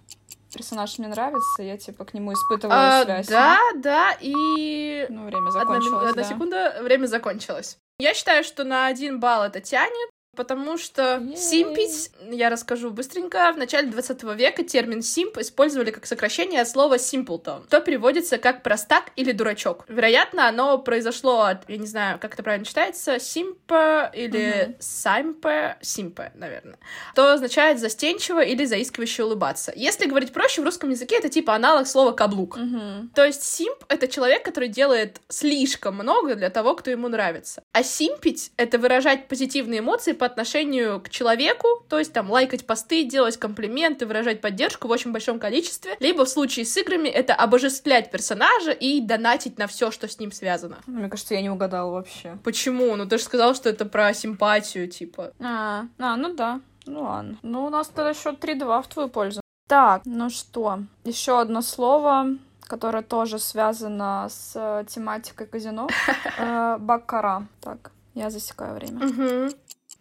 Персонаж 0.54 0.98
мне 0.98 1.10
нравится, 1.10 1.62
я 1.62 1.78
типа 1.78 2.06
к 2.06 2.14
нему 2.14 2.32
испытываю 2.34 2.80
А, 2.80 3.04
связь. 3.04 3.28
да, 3.28 3.60
да, 3.76 4.18
и 4.22 5.06
Ну, 5.10 5.26
время 5.26 5.50
Одна, 5.50 5.52
закончилось, 5.52 6.10
одна 6.10 6.24
да. 6.24 6.30
секунда, 6.30 6.80
время 6.82 7.06
закончилось. 7.08 7.78
Я 8.00 8.14
считаю, 8.14 8.44
что 8.44 8.64
на 8.64 8.88
один 8.88 9.20
балл 9.20 9.44
это 9.44 9.60
тянет, 9.60 10.10
потому 10.38 10.78
что 10.78 11.20
Ей. 11.20 11.36
симпить, 11.36 12.12
я 12.30 12.50
расскажу 12.50 12.92
быстренько, 12.92 13.52
в 13.52 13.58
начале 13.58 13.90
20 13.90 14.24
века 14.24 14.64
термин 14.64 15.02
симп 15.02 15.40
использовали 15.40 15.92
как 15.92 16.06
сокращение 16.06 16.62
от 16.62 16.70
слова 16.70 16.96
simpleton, 16.96 17.66
что 17.68 17.82
переводится 17.82 18.38
как 18.38 18.64
простак 18.64 19.12
или 19.16 19.32
дурачок. 19.32 19.86
Вероятно, 19.88 20.48
оно 20.48 20.78
произошло 20.78 21.42
от, 21.42 21.70
я 21.70 21.78
не 21.78 21.88
знаю, 21.88 22.20
как 22.20 22.36
это 22.36 22.44
правильно 22.44 22.66
читается, 22.66 23.20
симпа 23.20 24.12
или 24.14 24.78
саймпа, 24.80 25.78
симпа, 25.82 26.32
наверное, 26.36 26.78
то 27.16 27.34
означает 27.34 27.80
застенчиво 27.80 28.44
или 28.44 28.66
заискивающе 28.66 29.24
улыбаться. 29.24 29.74
Если 29.76 30.06
говорить 30.06 30.32
проще, 30.32 30.62
в 30.62 30.66
русском 30.66 30.92
языке 30.92 31.18
это 31.18 31.30
типа 31.30 31.56
аналог 31.56 31.88
слова 31.88 32.12
каблук. 32.12 32.58
Мгм. 32.58 33.12
То 33.16 33.26
есть 33.26 33.44
симп— 33.44 33.84
это 33.88 34.08
человек, 34.08 34.46
который 34.46 34.70
делает 34.70 35.20
слишком 35.28 35.96
много 35.96 36.36
для 36.36 36.50
того, 36.50 36.76
кто 36.76 36.92
ему 36.92 37.08
нравится. 37.08 37.64
А 37.74 37.84
симпить— 37.84 38.52
это 38.58 38.78
выражать 38.78 39.28
позитивные 39.28 39.80
эмоции 39.80 40.14
по 40.14 40.27
отношению 40.28 41.02
к 41.02 41.10
человеку, 41.10 41.68
то 41.90 41.98
есть 41.98 42.14
там 42.14 42.30
лайкать 42.30 42.66
посты, 42.66 43.04
делать 43.04 43.38
комплименты, 43.38 44.06
выражать 44.06 44.42
поддержку 44.42 44.88
в 44.88 44.92
очень 44.92 45.12
большом 45.12 45.40
количестве. 45.40 45.96
Либо 46.00 46.26
в 46.26 46.30
случае 46.30 46.66
с 46.66 46.78
играми 46.78 47.10
это 47.10 47.34
обожествлять 47.34 48.12
персонажа 48.12 48.72
и 48.72 49.02
донатить 49.02 49.58
на 49.58 49.68
все, 49.68 49.92
что 49.92 50.08
с 50.08 50.20
ним 50.20 50.32
связано. 50.32 50.78
Мне 50.86 51.10
кажется, 51.10 51.34
я 51.34 51.42
не 51.42 51.50
угадала 51.50 51.92
вообще. 51.92 52.38
Почему? 52.44 52.96
Ну 52.96 53.06
ты 53.08 53.18
же 53.18 53.24
сказал, 53.24 53.56
что 53.56 53.70
это 53.70 53.86
про 53.86 54.14
симпатию, 54.14 54.88
типа. 54.88 55.34
А, 55.40 55.86
а, 55.98 56.16
ну 56.16 56.34
да. 56.34 56.62
Ну 56.86 57.04
ладно. 57.04 57.38
Ну, 57.42 57.66
у 57.66 57.70
нас 57.70 57.88
тогда 57.88 58.14
счет 58.14 58.44
3-2 58.44 58.84
в 58.84 58.88
твою 58.88 59.10
пользу. 59.10 59.42
Так, 59.68 60.04
ну 60.06 60.30
что, 60.30 60.80
еще 61.04 61.42
одно 61.42 61.62
слово, 61.62 62.38
которое 62.62 63.04
тоже 63.04 63.38
связано 63.38 64.28
с 64.30 64.54
э, 64.56 64.86
тематикой 64.88 65.48
казино. 65.48 65.90
Э, 66.40 66.78
Баккара. 66.80 67.48
Так, 67.62 67.92
я 68.14 68.30
засекаю 68.30 68.76
время. 68.76 69.50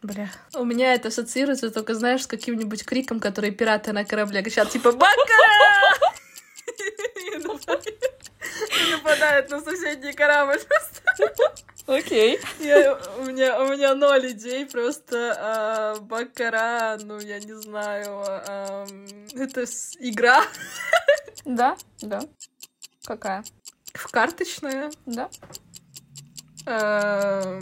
Бля. 0.03 0.31
У 0.55 0.65
меня 0.65 0.95
это 0.95 1.09
ассоциируется 1.09 1.71
только, 1.71 1.95
знаешь, 1.95 2.23
с 2.23 2.27
каким-нибудь 2.27 2.85
криком, 2.85 3.21
который 3.21 3.51
пираты 3.51 3.93
на 3.93 4.05
корабле 4.05 4.43
кричат, 4.43 4.71
типа 4.71 4.93
«Бакара!» 4.93 5.17
И 7.37 8.93
нападают 8.93 9.51
на 9.51 9.61
соседний 9.61 10.13
корабль. 10.13 10.61
Окей. 11.87 12.41
Я- 12.59 12.99
у, 13.19 13.25
меня, 13.25 13.61
у 13.63 13.69
меня 13.69 13.95
ноль 13.95 14.33
идей, 14.33 14.67
просто 14.67 15.35
а, 15.39 15.95
Бакара, 16.01 16.99
ну, 17.03 17.19
я 17.21 17.39
не 17.39 17.53
знаю, 17.55 18.23
а, 18.27 18.87
это 19.35 19.67
с- 19.67 19.97
игра 20.01 20.43
Да, 21.45 21.77
да. 22.01 22.21
Какая? 23.05 23.45
в 23.95 24.11
карточная. 24.11 24.91
Да. 25.07 25.31
А, 26.67 27.61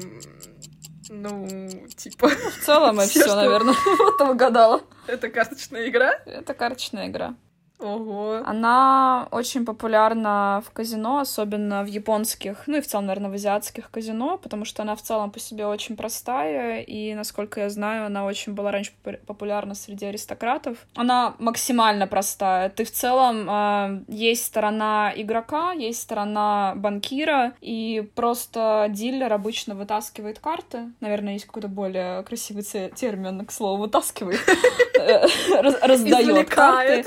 ну, 1.23 1.49
типа, 1.97 2.29
В 2.29 2.65
целом, 2.65 3.01
и 3.01 3.07
все, 3.07 3.35
наверное. 3.35 3.75
Вот 3.99 4.21
угадала. 4.29 4.83
это 5.07 5.29
карточная 5.29 5.89
игра? 5.89 6.13
Это 6.27 6.55
карточная 6.55 7.09
игра. 7.09 7.35
Ого. 7.81 8.41
Она 8.47 9.27
очень 9.31 9.65
популярна 9.65 10.63
в 10.67 10.71
казино, 10.71 11.19
особенно 11.19 11.83
в 11.83 11.87
японских, 11.87 12.63
ну 12.67 12.77
и 12.79 12.81
в 12.81 12.87
целом, 12.87 13.07
наверное, 13.07 13.31
в 13.31 13.35
азиатских 13.35 13.91
казино, 13.91 14.39
потому 14.39 14.65
что 14.65 14.83
она 14.83 14.95
в 14.95 15.03
целом 15.03 15.31
по 15.31 15.41
себе 15.41 15.67
очень 15.67 15.97
простая, 15.97 16.81
и, 16.83 17.15
насколько 17.15 17.61
я 17.61 17.69
знаю, 17.71 18.07
она 18.07 18.25
очень 18.25 18.55
была 18.55 18.71
раньше 18.71 18.93
попу- 19.03 19.19
популярна 19.27 19.75
среди 19.75 20.07
аристократов. 20.07 20.79
Она 20.95 21.35
максимально 21.39 22.07
простая. 22.07 22.71
Ты 22.71 22.85
в 22.85 22.91
целом 22.93 23.49
э, 23.51 24.01
есть 24.09 24.45
сторона 24.45 25.13
игрока, 25.15 25.73
есть 25.73 26.01
сторона 26.03 26.75
банкира, 26.77 27.53
и 27.61 28.09
просто 28.15 28.87
дилер 28.91 29.33
обычно 29.33 29.75
вытаскивает 29.75 30.39
карты. 30.39 30.91
Наверное, 31.01 31.35
есть 31.35 31.47
какой-то 31.47 31.69
более 31.69 32.23
красивый 32.23 32.63
те- 32.63 32.91
термин, 32.95 33.45
к 33.45 33.51
слову, 33.53 33.83
вытаскивает. 33.83 34.41
Э, 34.97 35.27
раз- 35.61 35.83
Раздает 35.83 36.49
карты 36.49 37.05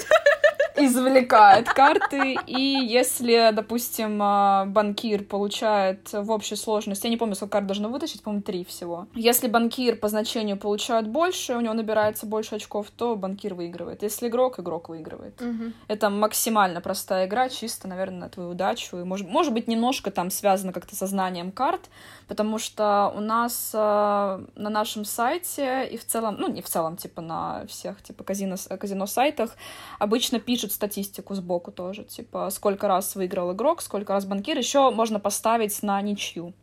Извлекает. 0.77 1.67
карты, 1.69 2.37
и 2.45 2.61
если, 2.61 3.51
допустим, 3.53 4.19
а, 4.21 4.65
банкир 4.65 5.23
получает 5.23 6.11
в 6.13 6.31
общей 6.31 6.55
сложности, 6.55 7.07
я 7.07 7.09
не 7.09 7.17
помню, 7.17 7.35
сколько 7.35 7.53
карт 7.53 7.67
должен 7.67 7.91
вытащить, 7.91 8.23
по-моему, 8.23 8.43
три 8.43 8.63
всего. 8.63 9.07
Если 9.13 9.47
банкир 9.47 9.95
по 9.95 10.07
значению 10.07 10.57
получает 10.57 11.07
больше, 11.07 11.55
у 11.55 11.61
него 11.61 11.73
набирается 11.73 12.25
больше 12.25 12.55
очков, 12.55 12.87
то 12.95 13.15
банкир 13.15 13.53
выигрывает. 13.53 14.03
Если 14.03 14.27
игрок, 14.27 14.59
игрок 14.59 14.89
выигрывает. 14.89 15.39
Мгм. 15.41 15.73
Это 15.87 16.09
максимально 16.09 16.81
простая 16.81 17.27
игра, 17.27 17.49
чисто, 17.49 17.87
наверное, 17.87 18.19
на 18.21 18.29
твою 18.29 18.51
удачу. 18.51 18.97
И 18.97 19.03
может, 19.03 19.27
может 19.27 19.53
быть, 19.53 19.67
немножко 19.67 20.11
там 20.11 20.29
связано 20.29 20.73
как-то 20.73 20.95
со 20.95 21.07
знанием 21.07 21.51
карт, 21.51 21.89
потому 22.27 22.59
что 22.59 23.13
у 23.15 23.19
нас 23.19 23.71
э, 23.73 23.77
на 23.77 24.69
нашем 24.69 25.05
сайте 25.05 25.87
и 25.87 25.97
в 25.97 26.05
целом, 26.05 26.35
ну, 26.39 26.47
не 26.47 26.61
в 26.61 26.65
целом, 26.65 26.97
типа 26.97 27.21
на 27.21 27.65
всех, 27.67 28.01
типа, 28.01 28.23
казино, 28.23 28.55
казино-сайтах 28.79 29.55
обычно 29.99 30.39
пишут 30.39 30.66
статистику 30.71 31.35
сбоку 31.35 31.71
тоже, 31.71 32.03
типа, 32.03 32.49
сколько 32.49 32.87
раз 32.87 33.15
выиграл 33.15 33.53
игрок, 33.53 33.81
сколько 33.81 34.13
раз 34.13 34.25
банкир, 34.25 34.57
еще 34.57 34.89
можно 34.91 35.19
поставить 35.19 35.81
на 35.83 36.01
ничью. 36.01 36.53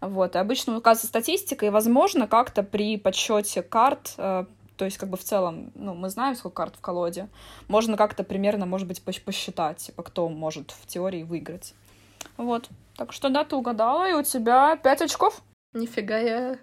Вот, 0.00 0.36
и 0.36 0.38
обычно 0.38 0.76
указывается 0.76 1.08
статистика, 1.08 1.66
и, 1.66 1.70
возможно, 1.70 2.28
как-то 2.28 2.62
при 2.62 2.96
подсчете 2.96 3.62
карт 3.62 4.14
э, 4.16 4.44
то 4.78 4.84
есть, 4.84 4.96
как 4.96 5.10
бы 5.10 5.16
в 5.16 5.24
целом, 5.24 5.72
ну, 5.74 5.92
мы 5.94 6.08
знаем, 6.08 6.36
сколько 6.36 6.54
карт 6.54 6.76
в 6.76 6.80
колоде. 6.80 7.28
Можно 7.66 7.96
как-то 7.96 8.22
примерно, 8.22 8.64
может 8.64 8.86
быть, 8.86 9.02
пос- 9.04 9.20
посчитать, 9.20 9.78
типа, 9.78 10.04
кто 10.04 10.28
может 10.28 10.70
в 10.70 10.86
теории 10.86 11.24
выиграть. 11.24 11.74
Вот. 12.36 12.68
Так 12.96 13.12
что 13.12 13.28
да, 13.28 13.44
ты 13.44 13.56
угадала, 13.56 14.08
и 14.08 14.12
у 14.12 14.22
тебя 14.22 14.76
пять 14.76 15.02
очков. 15.02 15.42
Нифига 15.72 16.18
я... 16.18 16.58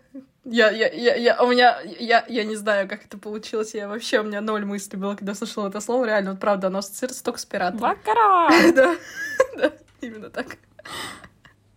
Я, 0.45 0.69
я, 0.69 0.87
я, 0.89 1.15
я, 1.15 1.43
у 1.43 1.47
меня, 1.47 1.79
я, 1.99 2.23
я 2.27 2.43
не 2.43 2.55
знаю, 2.55 2.87
как 2.87 3.03
это 3.03 3.17
получилось. 3.17 3.73
Я 3.73 3.87
вообще, 3.87 4.19
у 4.19 4.23
меня 4.23 4.41
ноль 4.41 4.63
мыслей 4.63 4.99
было, 4.99 5.15
когда 5.15 5.33
слышала 5.33 5.69
это 5.69 5.79
слово. 5.79 6.05
Реально, 6.05 6.31
вот 6.31 6.39
правда, 6.39 6.67
оно 6.67 6.79
ассоциируется 6.79 7.23
только 7.23 7.39
с 7.39 7.45
пиратом. 7.45 7.79
Бакара! 7.79 8.49
Да, 8.75 8.95
да, 9.57 9.71
именно 10.01 10.29
так. 10.29 10.57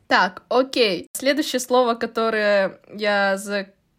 Так, 0.06 0.42
окей. 0.48 1.08
Следующее 1.12 1.60
слово, 1.60 1.94
которое 1.94 2.80
я 2.92 3.38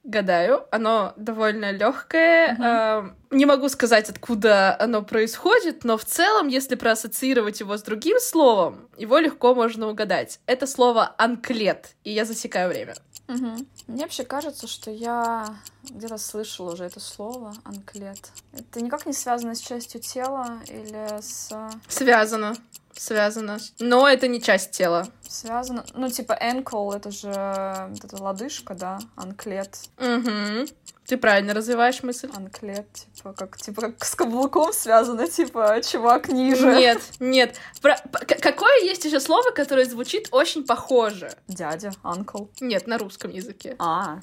загадаю, 0.03 0.65
оно 0.71 1.13
довольно 1.17 1.71
легкое. 1.71 2.53
Мгм. 2.53 2.63
Эм, 2.63 3.15
Не 3.31 3.45
могу 3.45 3.69
сказать, 3.69 4.09
откуда 4.09 4.75
оно 4.79 5.03
происходит, 5.03 5.83
но 5.83 5.97
в 5.97 6.05
целом, 6.05 6.47
если 6.47 6.75
проассоциировать 6.75 7.59
его 7.59 7.77
с 7.77 7.83
другим 7.83 8.19
словом, 8.19 8.89
его 8.97 9.19
легко 9.19 9.53
можно 9.53 9.87
угадать. 9.87 10.39
Это 10.47 10.65
слово 10.65 11.13
анклет, 11.17 11.95
и 12.03 12.11
я 12.11 12.25
засекаю 12.25 12.69
время. 12.69 12.95
Мгм. 13.27 13.67
Мне 13.85 14.01
вообще 14.03 14.23
кажется, 14.23 14.67
что 14.67 14.89
я 14.89 15.45
где-то 15.83 16.17
слышала 16.17 16.73
уже 16.73 16.85
это 16.85 16.99
слово, 16.99 17.53
анклет. 17.63 18.31
Это 18.53 18.81
никак 18.81 19.05
не 19.05 19.13
связано 19.13 19.53
с 19.53 19.59
частью 19.59 20.01
тела 20.01 20.59
или 20.67 21.21
с... 21.21 21.51
Связано. 21.87 22.55
Связано. 22.99 23.59
Но 23.79 24.07
это 24.07 24.27
не 24.27 24.41
часть 24.41 24.71
тела. 24.71 25.07
Связано, 25.27 25.85
ну, 25.93 26.09
типа 26.09 26.37
ankle, 26.41 26.95
это 26.95 27.11
же 27.11 27.29
вот 27.29 28.03
эта 28.03 28.21
лодыжка, 28.21 28.73
да, 28.73 28.99
анклет. 29.15 29.77
Угу. 29.97 30.67
Ты 31.05 31.17
правильно 31.17 31.55
развиваешь 31.55 32.03
мысль. 32.03 32.29
Анклет, 32.35 32.87
типа, 33.15 33.33
как, 33.33 33.57
типа, 33.57 33.81
как 33.81 34.05
с 34.05 34.13
каблуком 34.13 34.71
связано, 34.73 35.27
типа, 35.27 35.81
чувак 35.83 36.29
ниже. 36.29 36.75
Нет, 36.75 37.01
нет. 37.19 37.55
Про- 37.81 37.99
какое 38.41 38.83
есть 38.83 39.05
еще 39.05 39.19
слово, 39.19 39.49
которое 39.51 39.85
звучит 39.85 40.27
очень 40.31 40.65
похоже? 40.65 41.31
Дядя, 41.47 41.93
анкл. 42.03 42.45
Нет, 42.59 42.85
на 42.85 42.97
русском 42.99 43.31
языке. 43.31 43.75
А, 43.79 44.19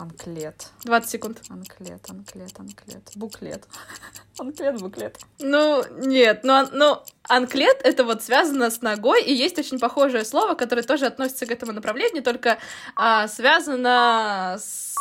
анклет. 0.00 0.68
20 0.84 1.10
секунд. 1.10 1.40
Анклет, 1.48 2.08
анклет, 2.08 2.58
анклет. 2.58 3.10
Буклет. 3.14 3.64
Анклет, 4.38 4.80
буклет. 4.80 5.18
Ну, 5.38 5.84
нет, 5.98 6.40
ну, 6.44 6.54
ан- 6.54 6.70
ну, 6.72 7.02
анклет— 7.24 7.80
это 7.84 8.04
вот 8.04 8.22
связано 8.22 8.70
с 8.70 8.80
ногой, 8.80 9.22
и 9.22 9.32
есть 9.34 9.58
очень 9.58 9.78
похожее 9.78 10.24
слово, 10.24 10.54
которое 10.54 10.82
тоже 10.82 11.06
относится 11.06 11.46
к 11.46 11.50
этому 11.50 11.72
направлению, 11.72 12.22
только 12.22 12.58
а, 12.96 13.28
связано 13.28 14.56
с 14.58 14.94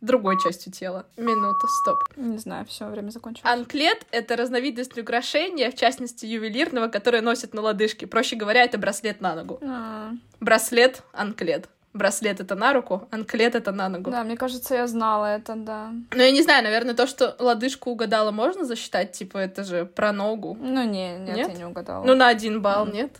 другой 0.00 0.40
частью 0.40 0.72
тела. 0.72 1.06
Минута, 1.16 1.66
стоп. 1.82 1.98
Не 2.16 2.38
знаю, 2.38 2.64
все, 2.66 2.86
время 2.86 3.10
закончилось. 3.10 3.50
Анклет— 3.52 4.06
это 4.12 4.36
разновидность 4.36 4.96
украшения, 4.96 5.70
в 5.70 5.74
частности, 5.76 6.26
ювелирного, 6.26 6.88
которое 6.88 7.22
носят 7.22 7.54
на 7.54 7.60
лодыжке. 7.60 8.06
Проще 8.06 8.36
говоря, 8.36 8.62
это 8.62 8.78
браслет 8.78 9.20
на 9.20 9.34
ногу. 9.34 9.58
А, 9.62 10.12
Браслет— 10.38 11.02
анклет. 11.12 11.68
Браслет— 11.92 12.40
это 12.42 12.54
на 12.54 12.72
руку, 12.72 13.08
анклет— 13.10 13.54
это 13.56 13.72
на 13.72 13.88
ногу. 13.88 14.10
Да, 14.10 14.22
мне 14.22 14.36
кажется, 14.36 14.74
я 14.76 14.86
знала 14.86 15.26
это, 15.26 15.54
да. 15.56 15.90
Ну, 16.12 16.22
я 16.22 16.30
не 16.30 16.42
знаю, 16.42 16.62
наверное, 16.62 16.94
то, 16.94 17.06
что 17.08 17.34
лодыжку 17.40 17.90
угадала, 17.90 18.30
можно 18.30 18.64
засчитать? 18.64 19.12
Типа, 19.12 19.38
это 19.38 19.64
же 19.64 19.86
про 19.86 20.12
ногу. 20.12 20.56
Ну, 20.60 20.84
не, 20.84 21.18
нет, 21.18 21.36
Нет? 21.36 21.48
я 21.48 21.54
не 21.54 21.64
угадала. 21.64 22.04
Ну, 22.04 22.14
на 22.14 22.28
один 22.28 22.62
балл, 22.62 22.84
Мгм. 22.86 22.94
нет? 22.94 23.16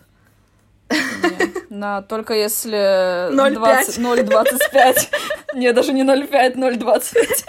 Не. 0.91 1.75
На, 1.75 2.03
только 2.03 2.35
если 2.35 3.33
0,5. 3.33 3.55
20 3.55 3.99
0,25. 3.99 5.09
Не, 5.55 5.73
даже 5.73 5.93
не 5.93 6.03
0,5, 6.03 6.55
0,25. 6.57 7.47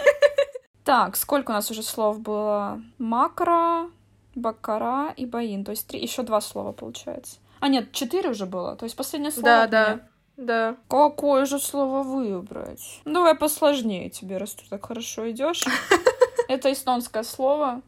Так, 0.84 1.16
сколько 1.16 1.50
у 1.52 1.54
нас 1.54 1.70
уже 1.70 1.82
слов 1.82 2.20
было? 2.20 2.80
Макро, 2.98 3.88
бакара 4.34 5.12
и 5.16 5.26
баин. 5.26 5.64
То 5.64 5.70
есть 5.70 5.86
три, 5.86 6.00
еще 6.00 6.22
два 6.22 6.40
слова 6.40 6.72
получается. 6.72 7.36
А 7.60 7.68
нет, 7.68 7.92
четыре 7.92 8.30
уже 8.30 8.46
было. 8.46 8.74
То 8.74 8.84
есть 8.84 8.96
последнее 8.96 9.30
слово. 9.30 9.46
Да, 9.46 9.66
да. 9.68 10.00
Да. 10.36 10.76
Какое 10.88 11.46
же 11.46 11.58
слово 11.58 12.02
выбрать? 12.02 13.00
Ну, 13.04 13.14
Давай 13.14 13.34
посложнее 13.34 14.10
тебе, 14.10 14.38
раз 14.38 14.54
ты 14.54 14.64
так 14.68 14.86
хорошо 14.86 15.30
идешь. 15.30 15.64
Это 16.48 16.72
эстонское 16.72 17.22
слово. 17.22 17.82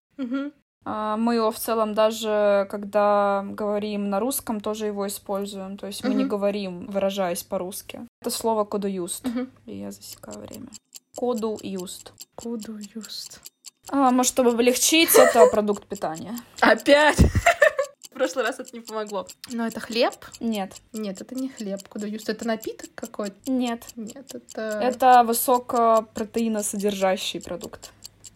А, 0.87 1.17
Мы 1.17 1.37
его 1.37 1.51
в 1.51 1.59
целом 1.59 1.95
даже, 1.95 2.67
когда 2.71 3.45
говорим 3.47 4.11
на 4.11 4.21
русском, 4.21 4.61
тоже 4.61 4.87
его 4.87 5.07
используем. 5.07 5.79
То 5.79 5.87
есть 5.87 6.05
мы 6.05 6.15
не 6.15 6.25
говорим, 6.25 6.87
выражаясь 6.87 7.43
по-русски. 7.43 8.07
Это 8.21 8.31
слово 8.31 8.65
кодуюст. 8.65 9.27
Я 9.67 9.91
засекаю 9.91 10.39
время. 10.41 10.69
Коду-юст. 11.17 12.13
Куду 12.35 12.79
юст. 12.95 13.41
А, 13.89 14.11
может, 14.11 14.33
чтобы 14.33 14.51
облегчить, 14.51 15.15
это 15.15 15.47
продукт 15.47 15.87
питания. 15.87 16.37
Опять? 16.61 17.19
В 18.15 18.17
прошлый 18.17 18.45
раз 18.45 18.61
это 18.61 18.71
не 18.73 18.81
помогло. 18.81 19.27
Но 19.51 19.67
это 19.67 19.81
хлеб? 19.81 20.15
Нет. 20.39 20.75
Нет, 20.93 21.21
это 21.21 21.35
не 21.35 21.49
хлеб. 21.49 21.81
Куду 21.89 22.07
юст? 22.07 22.29
Это 22.29 22.47
напиток 22.47 22.91
какой-то? 22.95 23.35
Нет. 23.51 23.83
Нет, 23.97 24.33
это... 24.33 24.79
Это 24.81 25.25
высокопротеиносодержащий 25.27 27.41
продукт. 27.41 27.91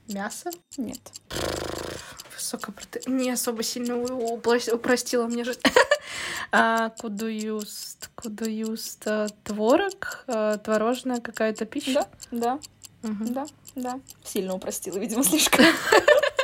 мясо? 0.08 0.50
Нет. 0.76 0.99
Высокопроте... 2.35 3.02
Не 3.06 3.30
особо 3.30 3.62
сильно 3.62 3.97
упростила 3.99 5.28
мне 5.28 5.44
жизнь. 5.44 5.61
А, 6.50 6.88
Кудуюст, 6.99 8.08
кудуюст, 8.14 9.06
а, 9.06 9.26
творог, 9.44 10.25
а, 10.26 10.56
творожная 10.56 11.20
какая-то 11.20 11.66
пища. 11.66 12.06
Да, 12.30 12.58
да, 13.02 13.02
да, 13.02 13.47
да. 13.75 14.00
Сильно 14.25 14.54
упростила, 14.54 14.97
видимо, 14.97 15.25
слишком. 15.25 15.67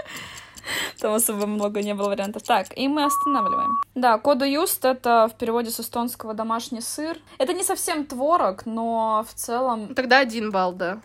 Там 1.01 1.15
особо 1.15 1.47
много 1.47 1.83
не 1.83 1.95
было 1.95 2.09
вариантов. 2.09 2.43
Так, 2.43 2.67
и 2.77 2.89
мы 2.89 3.05
останавливаем. 3.05 3.71
Да, 3.95 4.19
коду 4.19 4.45
юст— 4.45 4.85
это 4.87 5.29
в 5.33 5.37
переводе 5.39 5.71
с 5.71 5.81
эстонского 5.81 6.35
домашний 6.35 6.81
сыр. 6.81 7.19
Это 7.39 7.53
не 7.53 7.65
совсем 7.65 8.05
творог, 8.05 8.67
но 8.67 9.25
в 9.29 9.35
целом... 9.35 9.95
Тогда 9.95 10.19
один 10.19 10.51
балл, 10.51 10.73
да. 10.73 11.01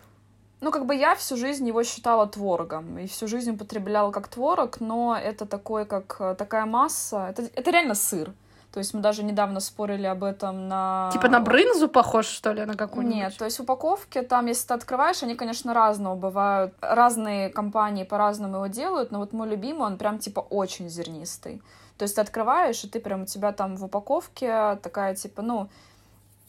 Ну, 0.60 0.70
как 0.70 0.84
бы 0.84 0.94
я 0.94 1.14
всю 1.14 1.36
жизнь 1.36 1.66
его 1.66 1.82
считала 1.84 2.26
творогом, 2.26 2.98
и 2.98 3.06
всю 3.06 3.26
жизнь 3.26 3.52
употребляла 3.52 4.10
как 4.10 4.28
творог, 4.28 4.80
но 4.80 5.16
это 5.16 5.46
такой, 5.46 5.86
как 5.86 6.16
э, 6.20 6.34
такая 6.34 6.66
масса. 6.66 7.28
Это, 7.30 7.48
это 7.54 7.70
реально 7.70 7.94
сыр. 7.94 8.32
То 8.72 8.78
есть 8.78 8.94
мы 8.94 9.00
даже 9.00 9.24
недавно 9.24 9.58
спорили 9.58 10.06
об 10.06 10.22
этом 10.22 10.68
на... 10.68 11.10
Типа 11.12 11.28
на 11.28 11.40
брынзу 11.40 11.88
похож, 11.88 12.26
что 12.26 12.52
ли, 12.52 12.64
на 12.64 12.76
какую-нибудь? 12.76 13.16
Нет, 13.16 13.36
то 13.36 13.44
есть 13.44 13.58
упаковки 13.58 14.20
там, 14.22 14.46
если 14.46 14.68
ты 14.68 14.74
открываешь, 14.74 15.22
они, 15.24 15.34
конечно, 15.34 15.74
разного 15.74 16.14
бывают. 16.14 16.72
Разные 16.80 17.50
компании 17.50 18.04
по-разному 18.04 18.56
его 18.56 18.66
делают, 18.68 19.10
но 19.10 19.18
вот 19.18 19.32
мой 19.32 19.48
любимый, 19.48 19.86
он 19.86 19.98
прям 19.98 20.18
типа 20.18 20.40
очень 20.40 20.88
зернистый. 20.88 21.60
То 21.98 22.04
есть 22.04 22.14
ты 22.14 22.20
открываешь, 22.20 22.82
и 22.84 22.88
ты 22.88 23.00
прям 23.00 23.22
у 23.22 23.26
тебя 23.26 23.52
там 23.52 23.76
в 23.76 23.84
упаковке 23.84 24.78
такая 24.82 25.14
типа, 25.16 25.42
ну, 25.42 25.68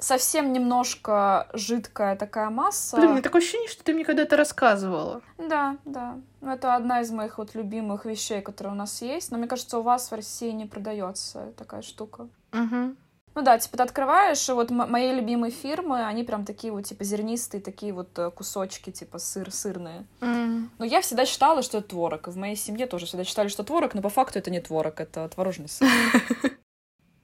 совсем 0.02 0.52
немножко 0.52 1.48
жидкая 1.54 2.16
такая 2.16 2.50
масса. 2.50 2.98
Блин, 2.98 3.10
у 3.10 3.12
меня 3.14 3.22
такое 3.22 3.42
ощущение, 3.42 3.70
что 3.70 3.84
ты 3.84 3.94
мне 3.94 4.04
когда-то 4.04 4.36
рассказывала. 4.36 5.22
Да, 5.38 5.78
да. 5.86 6.18
Ну, 6.42 6.52
это 6.52 6.76
одна 6.76 7.02
из 7.02 7.12
моих 7.12 7.38
вот 7.38 7.56
любимых 7.56 8.06
вещей, 8.06 8.42
которые 8.42 8.74
у 8.74 8.78
нас 8.78 9.02
есть. 9.02 9.32
Но 9.32 9.38
мне 9.38 9.48
кажется, 9.48 9.80
у 9.80 9.84
вас 9.84 10.12
в 10.12 10.16
России 10.16 10.52
не 10.52 10.66
продается 10.66 11.54
такая 11.58 11.82
штука. 11.82 12.28
Угу. 12.52 12.96
Ну 13.34 13.44
да, 13.44 13.58
типа 13.58 13.78
ты 13.78 13.84
открываешь, 13.84 14.50
и 14.50 14.52
вот 14.52 14.72
мои 14.72 15.14
любимые 15.14 15.52
фирмы, 15.52 16.06
они 16.06 16.26
прям 16.26 16.44
такие 16.44 16.74
вот, 16.74 16.82
типа, 16.84 17.06
зернистые, 17.06 17.62
такие 17.62 17.94
вот 17.94 18.10
э, 18.20 18.30
кусочки, 18.30 18.92
типа, 18.92 19.20
сыр, 19.20 19.52
сырные. 19.54 20.06
Но 20.20 20.86
я 20.86 21.00
всегда 21.00 21.26
считала, 21.26 21.62
что 21.62 21.78
это 21.78 21.90
творог. 21.90 22.28
И 22.28 22.32
в 22.32 22.38
моей 22.38 22.58
семье 22.58 22.88
тоже 22.88 23.06
всегда 23.06 23.24
считали, 23.24 23.48
что 23.48 23.64
творог, 23.64 23.94
но 23.94 24.02
по 24.02 24.10
факту 24.10 24.40
это 24.40 24.52
не 24.52 24.60
творог, 24.60 25.00
это 25.00 25.30
творожный 25.30 25.70
сыр. 25.70 25.88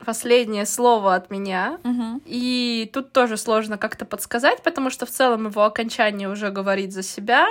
Последнее 0.07 0.65
слово 0.65 1.15
от 1.15 1.29
меня. 1.29 1.81
Мгм. 1.83 2.21
И 2.23 2.89
тут 2.93 3.11
тоже 3.11 3.35
сложно 3.35 3.77
как-то 3.77 4.05
подсказать, 4.05 4.63
потому 4.63 4.89
что 4.89 5.05
в 5.05 5.09
целом 5.09 5.47
его 5.47 5.65
окончание 5.65 6.29
уже 6.29 6.49
говорит 6.49 6.93
за 6.93 7.03
себя. 7.03 7.45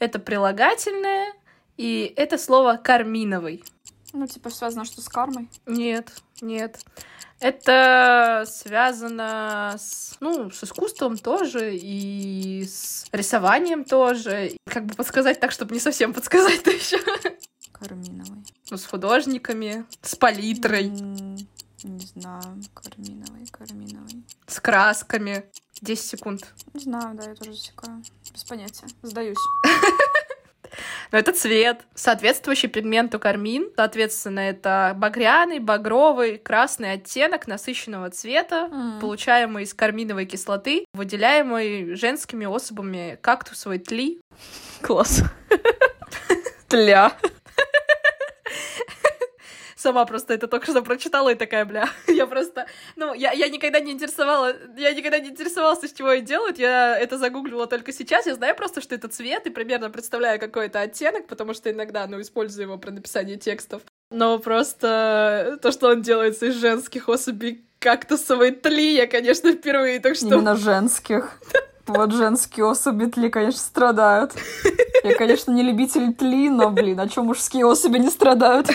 Это 0.00 0.18
прилагательное, 0.18 1.32
и 1.78 2.12
это 2.14 2.36
слово 2.36 2.76
«карминовый». 2.76 3.64
Ну, 4.12 4.26
типа, 4.26 4.50
связано 4.50 4.84
что 4.84 5.00
с 5.00 5.08
кармой. 5.08 5.48
Нет, 5.64 6.12
нет. 6.42 6.84
Это 7.40 8.44
связано 8.46 9.74
с, 9.78 10.18
ну, 10.20 10.50
с 10.50 10.62
искусством 10.62 11.16
тоже 11.16 11.74
и 11.74 12.66
с 12.66 13.06
рисованием 13.12 13.82
тоже. 13.82 14.48
И 14.48 14.56
Как 14.68 14.84
бы 14.84 14.94
подсказать 14.94 15.40
так, 15.40 15.52
чтобы 15.52 15.72
не 15.72 15.80
совсем 15.80 16.12
подсказать-то 16.12 16.70
еще. 16.70 16.98
Карминовый. 17.72 18.44
Ну, 18.70 18.76
с 18.76 18.84
художниками, 18.84 19.86
с 20.02 20.16
палитрой, 20.16 20.88
М, 20.88 21.36
Не 21.84 22.06
знаю, 22.06 22.42
карминовый, 22.72 23.46
карминовый. 23.52 24.24
с 24.46 24.58
красками. 24.60 25.44
10 25.82 26.02
секунд. 26.02 26.46
Не 26.72 26.80
знаю, 26.80 27.14
да, 27.14 27.24
я 27.28 27.34
тоже 27.34 27.52
засекаю. 27.52 28.02
Без 28.32 28.44
понятия. 28.44 28.86
Сдаюсь. 29.02 29.36
Но 31.12 31.18
это 31.18 31.32
цвет, 31.32 31.82
соответствующий 31.94 32.68
пигменту 32.68 33.20
кармин. 33.20 33.70
Соответственно, 33.76 34.40
это 34.40 34.92
багряный, 34.96 35.60
багровый, 35.60 36.38
красный 36.38 36.92
оттенок 36.92 37.46
насыщенного 37.46 38.10
цвета, 38.10 38.68
М. 38.72 38.98
получаемый 39.00 39.64
из 39.64 39.74
карминовой 39.74 40.26
кислоты, 40.26 40.86
выделяемой 40.94 41.94
женскими 41.94 42.46
особами 42.46 43.18
кактусовой 43.20 43.78
тли. 43.78 44.20
Класс. 44.80 45.22
Тля. 46.68 47.12
Сама 49.84 50.06
просто 50.06 50.32
это 50.32 50.48
только 50.48 50.70
что 50.70 50.80
прочитала 50.80 51.28
и 51.28 51.34
такая, 51.34 51.66
бля, 51.66 51.90
я 52.08 52.26
просто, 52.26 52.64
ну, 52.96 53.12
я, 53.12 53.32
я 53.32 53.50
никогда 53.50 53.80
не 53.80 53.92
интересовала, 53.92 54.54
я 54.78 54.94
никогда 54.94 55.18
не 55.18 55.28
интересовалась, 55.28 55.84
из 55.84 55.92
чего 55.92 56.08
это 56.08 56.24
делают, 56.24 56.58
я 56.58 56.98
это 56.98 57.18
загуглила 57.18 57.66
только 57.66 57.92
сейчас, 57.92 58.24
я 58.24 58.34
знаю 58.34 58.56
просто, 58.56 58.80
что 58.80 58.94
это 58.94 59.08
цвет, 59.08 59.46
и 59.46 59.50
примерно 59.50 59.90
представляю 59.90 60.40
какой-то 60.40 60.80
оттенок, 60.80 61.26
потому 61.26 61.52
что 61.52 61.70
иногда, 61.70 62.06
ну, 62.06 62.18
использую 62.18 62.64
его 62.64 62.78
при 62.78 62.92
написании 62.92 63.36
текстов, 63.36 63.82
но 64.10 64.38
просто 64.38 65.58
то, 65.60 65.70
что 65.70 65.88
он 65.88 66.00
делается 66.00 66.46
из 66.46 66.54
женских 66.54 67.10
особей 67.10 67.66
кактусовой 67.78 68.52
тли, 68.52 68.94
я, 68.94 69.06
конечно, 69.06 69.52
впервые, 69.52 70.00
так 70.00 70.16
что... 70.16 70.28
Именно 70.28 70.56
женских. 70.56 71.38
Вот 71.86 72.12
женские 72.12 72.64
особи 72.64 73.10
тли, 73.10 73.28
конечно, 73.28 73.60
страдают. 73.60 74.32
Я, 75.02 75.14
конечно, 75.16 75.52
не 75.52 75.62
любитель 75.62 76.14
тли, 76.14 76.48
но, 76.48 76.70
блин, 76.70 76.98
а 77.00 77.06
чё 77.06 77.22
мужские 77.22 77.66
особи 77.66 77.98
не 77.98 78.08
страдают? 78.08 78.70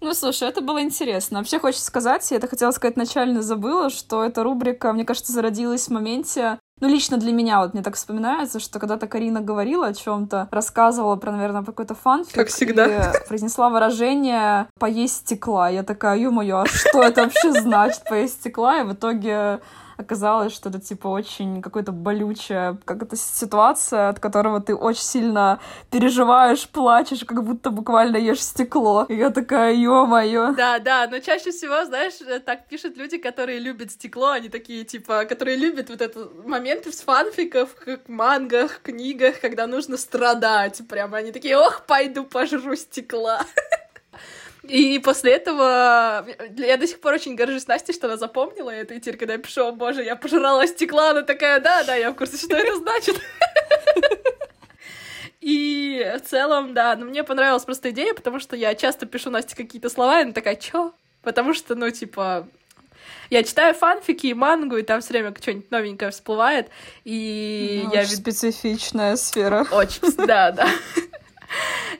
Ну, 0.00 0.14
слушай, 0.14 0.48
это 0.48 0.60
было 0.62 0.82
интересно. 0.82 1.38
Вообще, 1.38 1.58
хочется 1.58 1.84
сказать, 1.86 2.30
я 2.30 2.38
это 2.38 2.48
хотела 2.48 2.70
сказать 2.70 2.96
начально, 2.96 3.42
забыла, 3.42 3.90
что 3.90 4.24
эта 4.24 4.42
рубрика, 4.42 4.92
мне 4.92 5.04
кажется, 5.04 5.32
зародилась 5.32 5.88
в 5.88 5.90
моменте, 5.90 6.58
Ну, 6.80 6.88
лично 6.88 7.18
для 7.18 7.32
меня 7.32 7.60
вот 7.60 7.74
мне 7.74 7.82
так 7.82 7.94
вспоминается, 7.94 8.58
что 8.58 8.78
когда-то 8.78 9.06
Карина 9.06 9.42
говорила 9.42 9.88
о 9.88 9.92
чем-то, 9.94 10.48
рассказывала 10.50 11.16
про, 11.16 11.30
наверное, 11.30 11.62
какой-то 11.62 11.94
фанфик. 11.94 12.34
Как 12.34 12.48
всегда. 12.48 12.86
И 12.86 13.28
произнесла 13.28 13.68
выражение 13.68 14.66
«поесть 14.78 15.18
стекла». 15.18 15.68
Я 15.68 15.82
такая, 15.82 16.16
ё-моё, 16.16 16.60
а 16.60 16.66
что 16.66 17.02
это 17.02 17.24
вообще 17.24 17.52
значит 17.52 18.02
«поесть 18.08 18.40
стекла»? 18.40 18.80
И 18.80 18.84
в 18.84 18.94
итоге 18.94 19.60
оказалось, 20.00 20.52
что 20.52 20.68
это, 20.68 20.80
типа, 20.80 21.08
очень 21.08 21.62
какая-то 21.62 21.92
болючая 21.92 22.78
какая-то 22.84 23.16
ситуация, 23.16 24.08
от 24.08 24.20
которого 24.20 24.60
ты 24.60 24.74
очень 24.74 25.02
сильно 25.02 25.60
переживаешь, 25.90 26.68
плачешь, 26.68 27.24
как 27.24 27.44
будто 27.44 27.70
буквально 27.70 28.16
ешь 28.16 28.42
стекло. 28.42 29.06
И 29.08 29.16
я 29.16 29.30
такая, 29.30 29.74
ё-моё. 29.74 30.54
Да, 30.54 30.78
да, 30.78 31.06
но 31.10 31.18
чаще 31.20 31.50
всего, 31.50 31.84
знаешь, 31.84 32.14
так 32.44 32.66
пишут 32.68 32.96
люди, 32.96 33.18
которые 33.18 33.58
любят 33.58 33.90
стекло, 33.92 34.30
они 34.30 34.48
такие, 34.48 34.84
типа, 34.84 35.24
которые 35.24 35.56
любят 35.56 35.90
вот 35.90 36.00
это 36.00 36.28
моменты 36.44 36.90
в 36.90 36.96
фанфиков, 36.96 37.74
как 37.84 38.08
мангах, 38.08 38.80
книгах, 38.82 39.40
когда 39.40 39.66
нужно 39.66 39.96
страдать. 39.96 40.80
Прямо 40.88 41.18
они 41.18 41.32
такие, 41.32 41.56
ох, 41.56 41.82
пойду 41.86 42.24
пожру 42.24 42.76
стекла. 42.76 43.40
И 44.70 45.00
после 45.00 45.32
этого 45.32 46.24
я 46.56 46.76
до 46.76 46.86
сих 46.86 47.00
пор 47.00 47.14
очень 47.14 47.34
горжусь 47.34 47.66
Настей, 47.66 47.92
что 47.92 48.06
она 48.06 48.16
запомнила 48.16 48.70
это. 48.70 48.94
И 48.94 49.00
теперь, 49.00 49.16
когда 49.16 49.32
я 49.34 49.38
пишу, 49.40 49.64
о 49.64 49.72
боже, 49.72 50.04
я 50.04 50.14
пожрала 50.14 50.64
стекла, 50.66 51.10
она 51.10 51.22
такая, 51.22 51.58
да, 51.58 51.82
да, 51.82 51.96
я 51.96 52.12
в 52.12 52.14
курсе, 52.14 52.36
что 52.36 52.56
это 52.56 52.76
значит. 52.76 53.20
И 55.40 56.14
в 56.22 56.28
целом, 56.28 56.72
да, 56.74 56.94
но 56.94 57.06
мне 57.06 57.24
понравилась 57.24 57.64
просто 57.64 57.90
идея, 57.90 58.14
потому 58.14 58.38
что 58.38 58.54
я 58.54 58.74
часто 58.76 59.06
пишу 59.06 59.30
Насте 59.30 59.56
какие-то 59.56 59.88
слова, 59.88 60.20
и 60.20 60.22
она 60.22 60.32
такая, 60.32 60.54
чё? 60.54 60.92
Потому 61.22 61.52
что, 61.54 61.74
ну, 61.74 61.90
типа, 61.90 62.46
я 63.30 63.42
читаю 63.42 63.74
фанфики 63.74 64.28
и 64.28 64.34
мангу, 64.34 64.76
и 64.76 64.82
там 64.82 65.00
все 65.00 65.14
время 65.14 65.34
что-нибудь 65.34 65.70
новенькое 65.70 66.10
всплывает, 66.10 66.68
и 67.04 67.82
ну, 67.86 67.94
я... 67.94 68.02
Очень 68.02 68.16
специфичная 68.16 69.16
сфера. 69.16 69.66
Очень, 69.72 70.14
да, 70.26 70.52
да. 70.52 70.68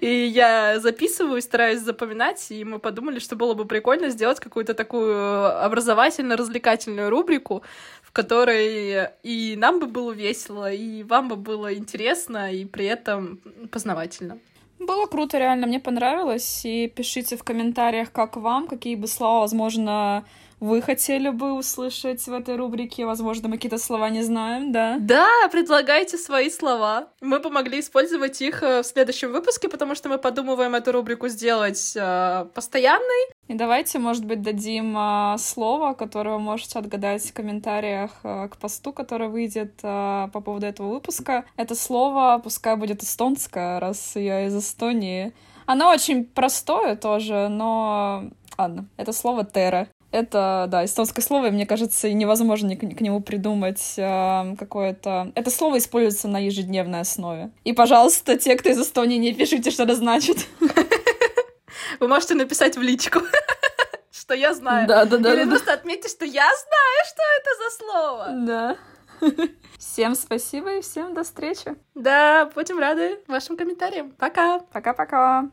И 0.01 0.09
я 0.09 0.81
записываю, 0.81 1.43
стараюсь 1.43 1.81
запоминать, 1.81 2.51
и 2.51 2.65
мы 2.65 2.79
подумали, 2.79 3.19
что 3.19 3.37
было 3.37 3.53
бы 3.53 3.67
прикольно 3.67 4.09
сделать 4.09 4.41
какую-то 4.41 4.73
такую 4.73 5.63
образовательно-развлекательную 5.63 7.11
рубрику, 7.11 7.63
в 8.03 8.11
которой 8.13 9.09
и 9.23 9.57
нам 9.57 9.79
бы 9.79 9.87
было 9.87 10.13
весело, 10.13 10.73
и 10.73 11.03
вам 11.03 11.29
бы 11.29 11.37
было 11.37 11.75
интересно, 11.75 12.51
и 12.51 12.65
при 12.65 12.87
этом 12.87 13.41
познавательно. 13.71 14.39
Было 14.79 15.05
круто, 15.05 15.37
реально, 15.37 15.67
мне 15.67 15.79
понравилось. 15.79 16.63
И 16.65 16.89
пишите 16.89 17.37
в 17.37 17.45
комментариях, 17.45 18.11
как 18.11 18.37
вам, 18.37 18.67
какие 18.67 18.97
бы 18.97 19.07
слова, 19.07 19.41
возможно, 19.41 20.25
вы 20.61 20.83
хотели 20.83 21.31
бы 21.31 21.53
услышать 21.53 22.27
в 22.27 22.33
этой 22.33 22.57
рубрике? 22.57 23.07
Возможно, 23.07 23.49
мы 23.49 23.57
какие-то 23.57 23.79
слова 23.79 24.11
не 24.11 24.23
знаем, 24.23 24.73
да? 24.73 24.99
Да, 25.01 25.27
предлагайте 25.51 26.19
свои 26.19 26.51
слова. 26.51 27.09
Мы 27.21 27.41
помогли 27.41 27.81
использовать 27.81 28.41
их 28.43 28.63
э, 28.63 28.83
в 28.83 28.87
следующем 28.87 29.33
выпуске, 29.33 29.69
потому 29.69 29.95
что 29.95 30.11
мы 30.11 30.19
подумываем 30.19 30.75
эту 30.75 30.93
рубрику 30.93 31.29
сделать 31.29 31.95
э, 31.97 32.47
постоянной. 32.55 33.31
И 33.49 33.55
давайте, 33.55 33.99
может 33.99 34.25
быть, 34.27 34.43
дадим 34.43 34.97
э, 34.97 35.39
слово, 35.39 35.95
которое 35.95 36.37
вы 36.37 36.41
можете 36.41 36.79
отгадать 36.79 37.27
в 37.27 37.33
комментариях 37.33 38.11
э, 38.23 38.49
к 38.49 38.59
посту, 38.59 38.93
который 38.93 39.29
выйдет 39.29 39.81
э, 39.83 40.29
по 40.33 40.41
поводу 40.41 40.67
этого 40.67 40.91
выпуска. 40.91 41.47
Это 41.57 41.75
слово 41.75 42.39
пускай 42.45 42.77
будет 42.77 43.03
эстонское, 43.03 43.81
раз 43.81 44.15
я 44.15 44.47
из 44.47 44.57
Эстонии. 44.57 45.33
Оно 45.65 45.91
очень 45.91 46.25
простое 46.25 46.97
тоже, 46.97 47.49
но 47.49 48.31
ладно, 48.59 48.87
это 48.97 49.13
слово 49.13 49.45
«тера». 49.45 49.89
Это, 50.13 50.67
да, 50.69 50.85
эстонское 50.85 51.23
слово, 51.23 51.47
и 51.47 51.51
мне 51.51 51.67
кажется, 51.67 52.09
и 52.09 52.15
невозможно 52.15 52.75
к, 52.75 52.81
к 52.81 53.01
нему 53.01 53.21
придумать 53.21 53.95
э, 53.97 54.57
какое-то... 54.59 55.31
Это 55.35 55.51
слово 55.51 55.79
используется 55.79 56.27
на 56.27 56.39
ежедневной 56.39 57.01
основе. 57.01 57.53
И, 57.65 57.73
пожалуйста, 57.73 58.37
те, 58.37 58.57
кто 58.57 58.71
из 58.71 58.81
Эстонии, 58.81 59.19
не 59.19 59.33
пишите, 59.33 59.71
что 59.71 59.85
это 59.85 59.95
значит. 59.95 60.39
Вы 62.01 62.09
можете 62.09 62.35
написать 62.35 62.77
в 62.77 62.83
личку, 62.83 63.21
что 64.11 64.35
я 64.35 64.55
знаю. 64.55 64.89
Да, 64.89 65.05
да, 65.05 65.19
да. 65.19 65.35
Или 65.35 65.49
просто 65.49 65.73
отметьте, 65.73 66.09
что 66.09 66.25
я 66.25 66.49
знаю, 66.49 67.05
что 67.07 67.23
это 67.39 67.51
за 67.63 67.77
слово. 67.77 68.29
Да. 68.47 68.77
Всем 69.79 70.15
спасибо 70.15 70.77
и 70.77 70.81
всем 70.83 71.15
до 71.15 71.25
встречи. 71.25 71.77
Да, 71.95 72.51
будем 72.55 72.79
рады 72.79 73.21
вашим 73.27 73.57
комментариям. 73.57 74.13
Пока. 74.13 74.61
Пока-пока. 74.73 75.51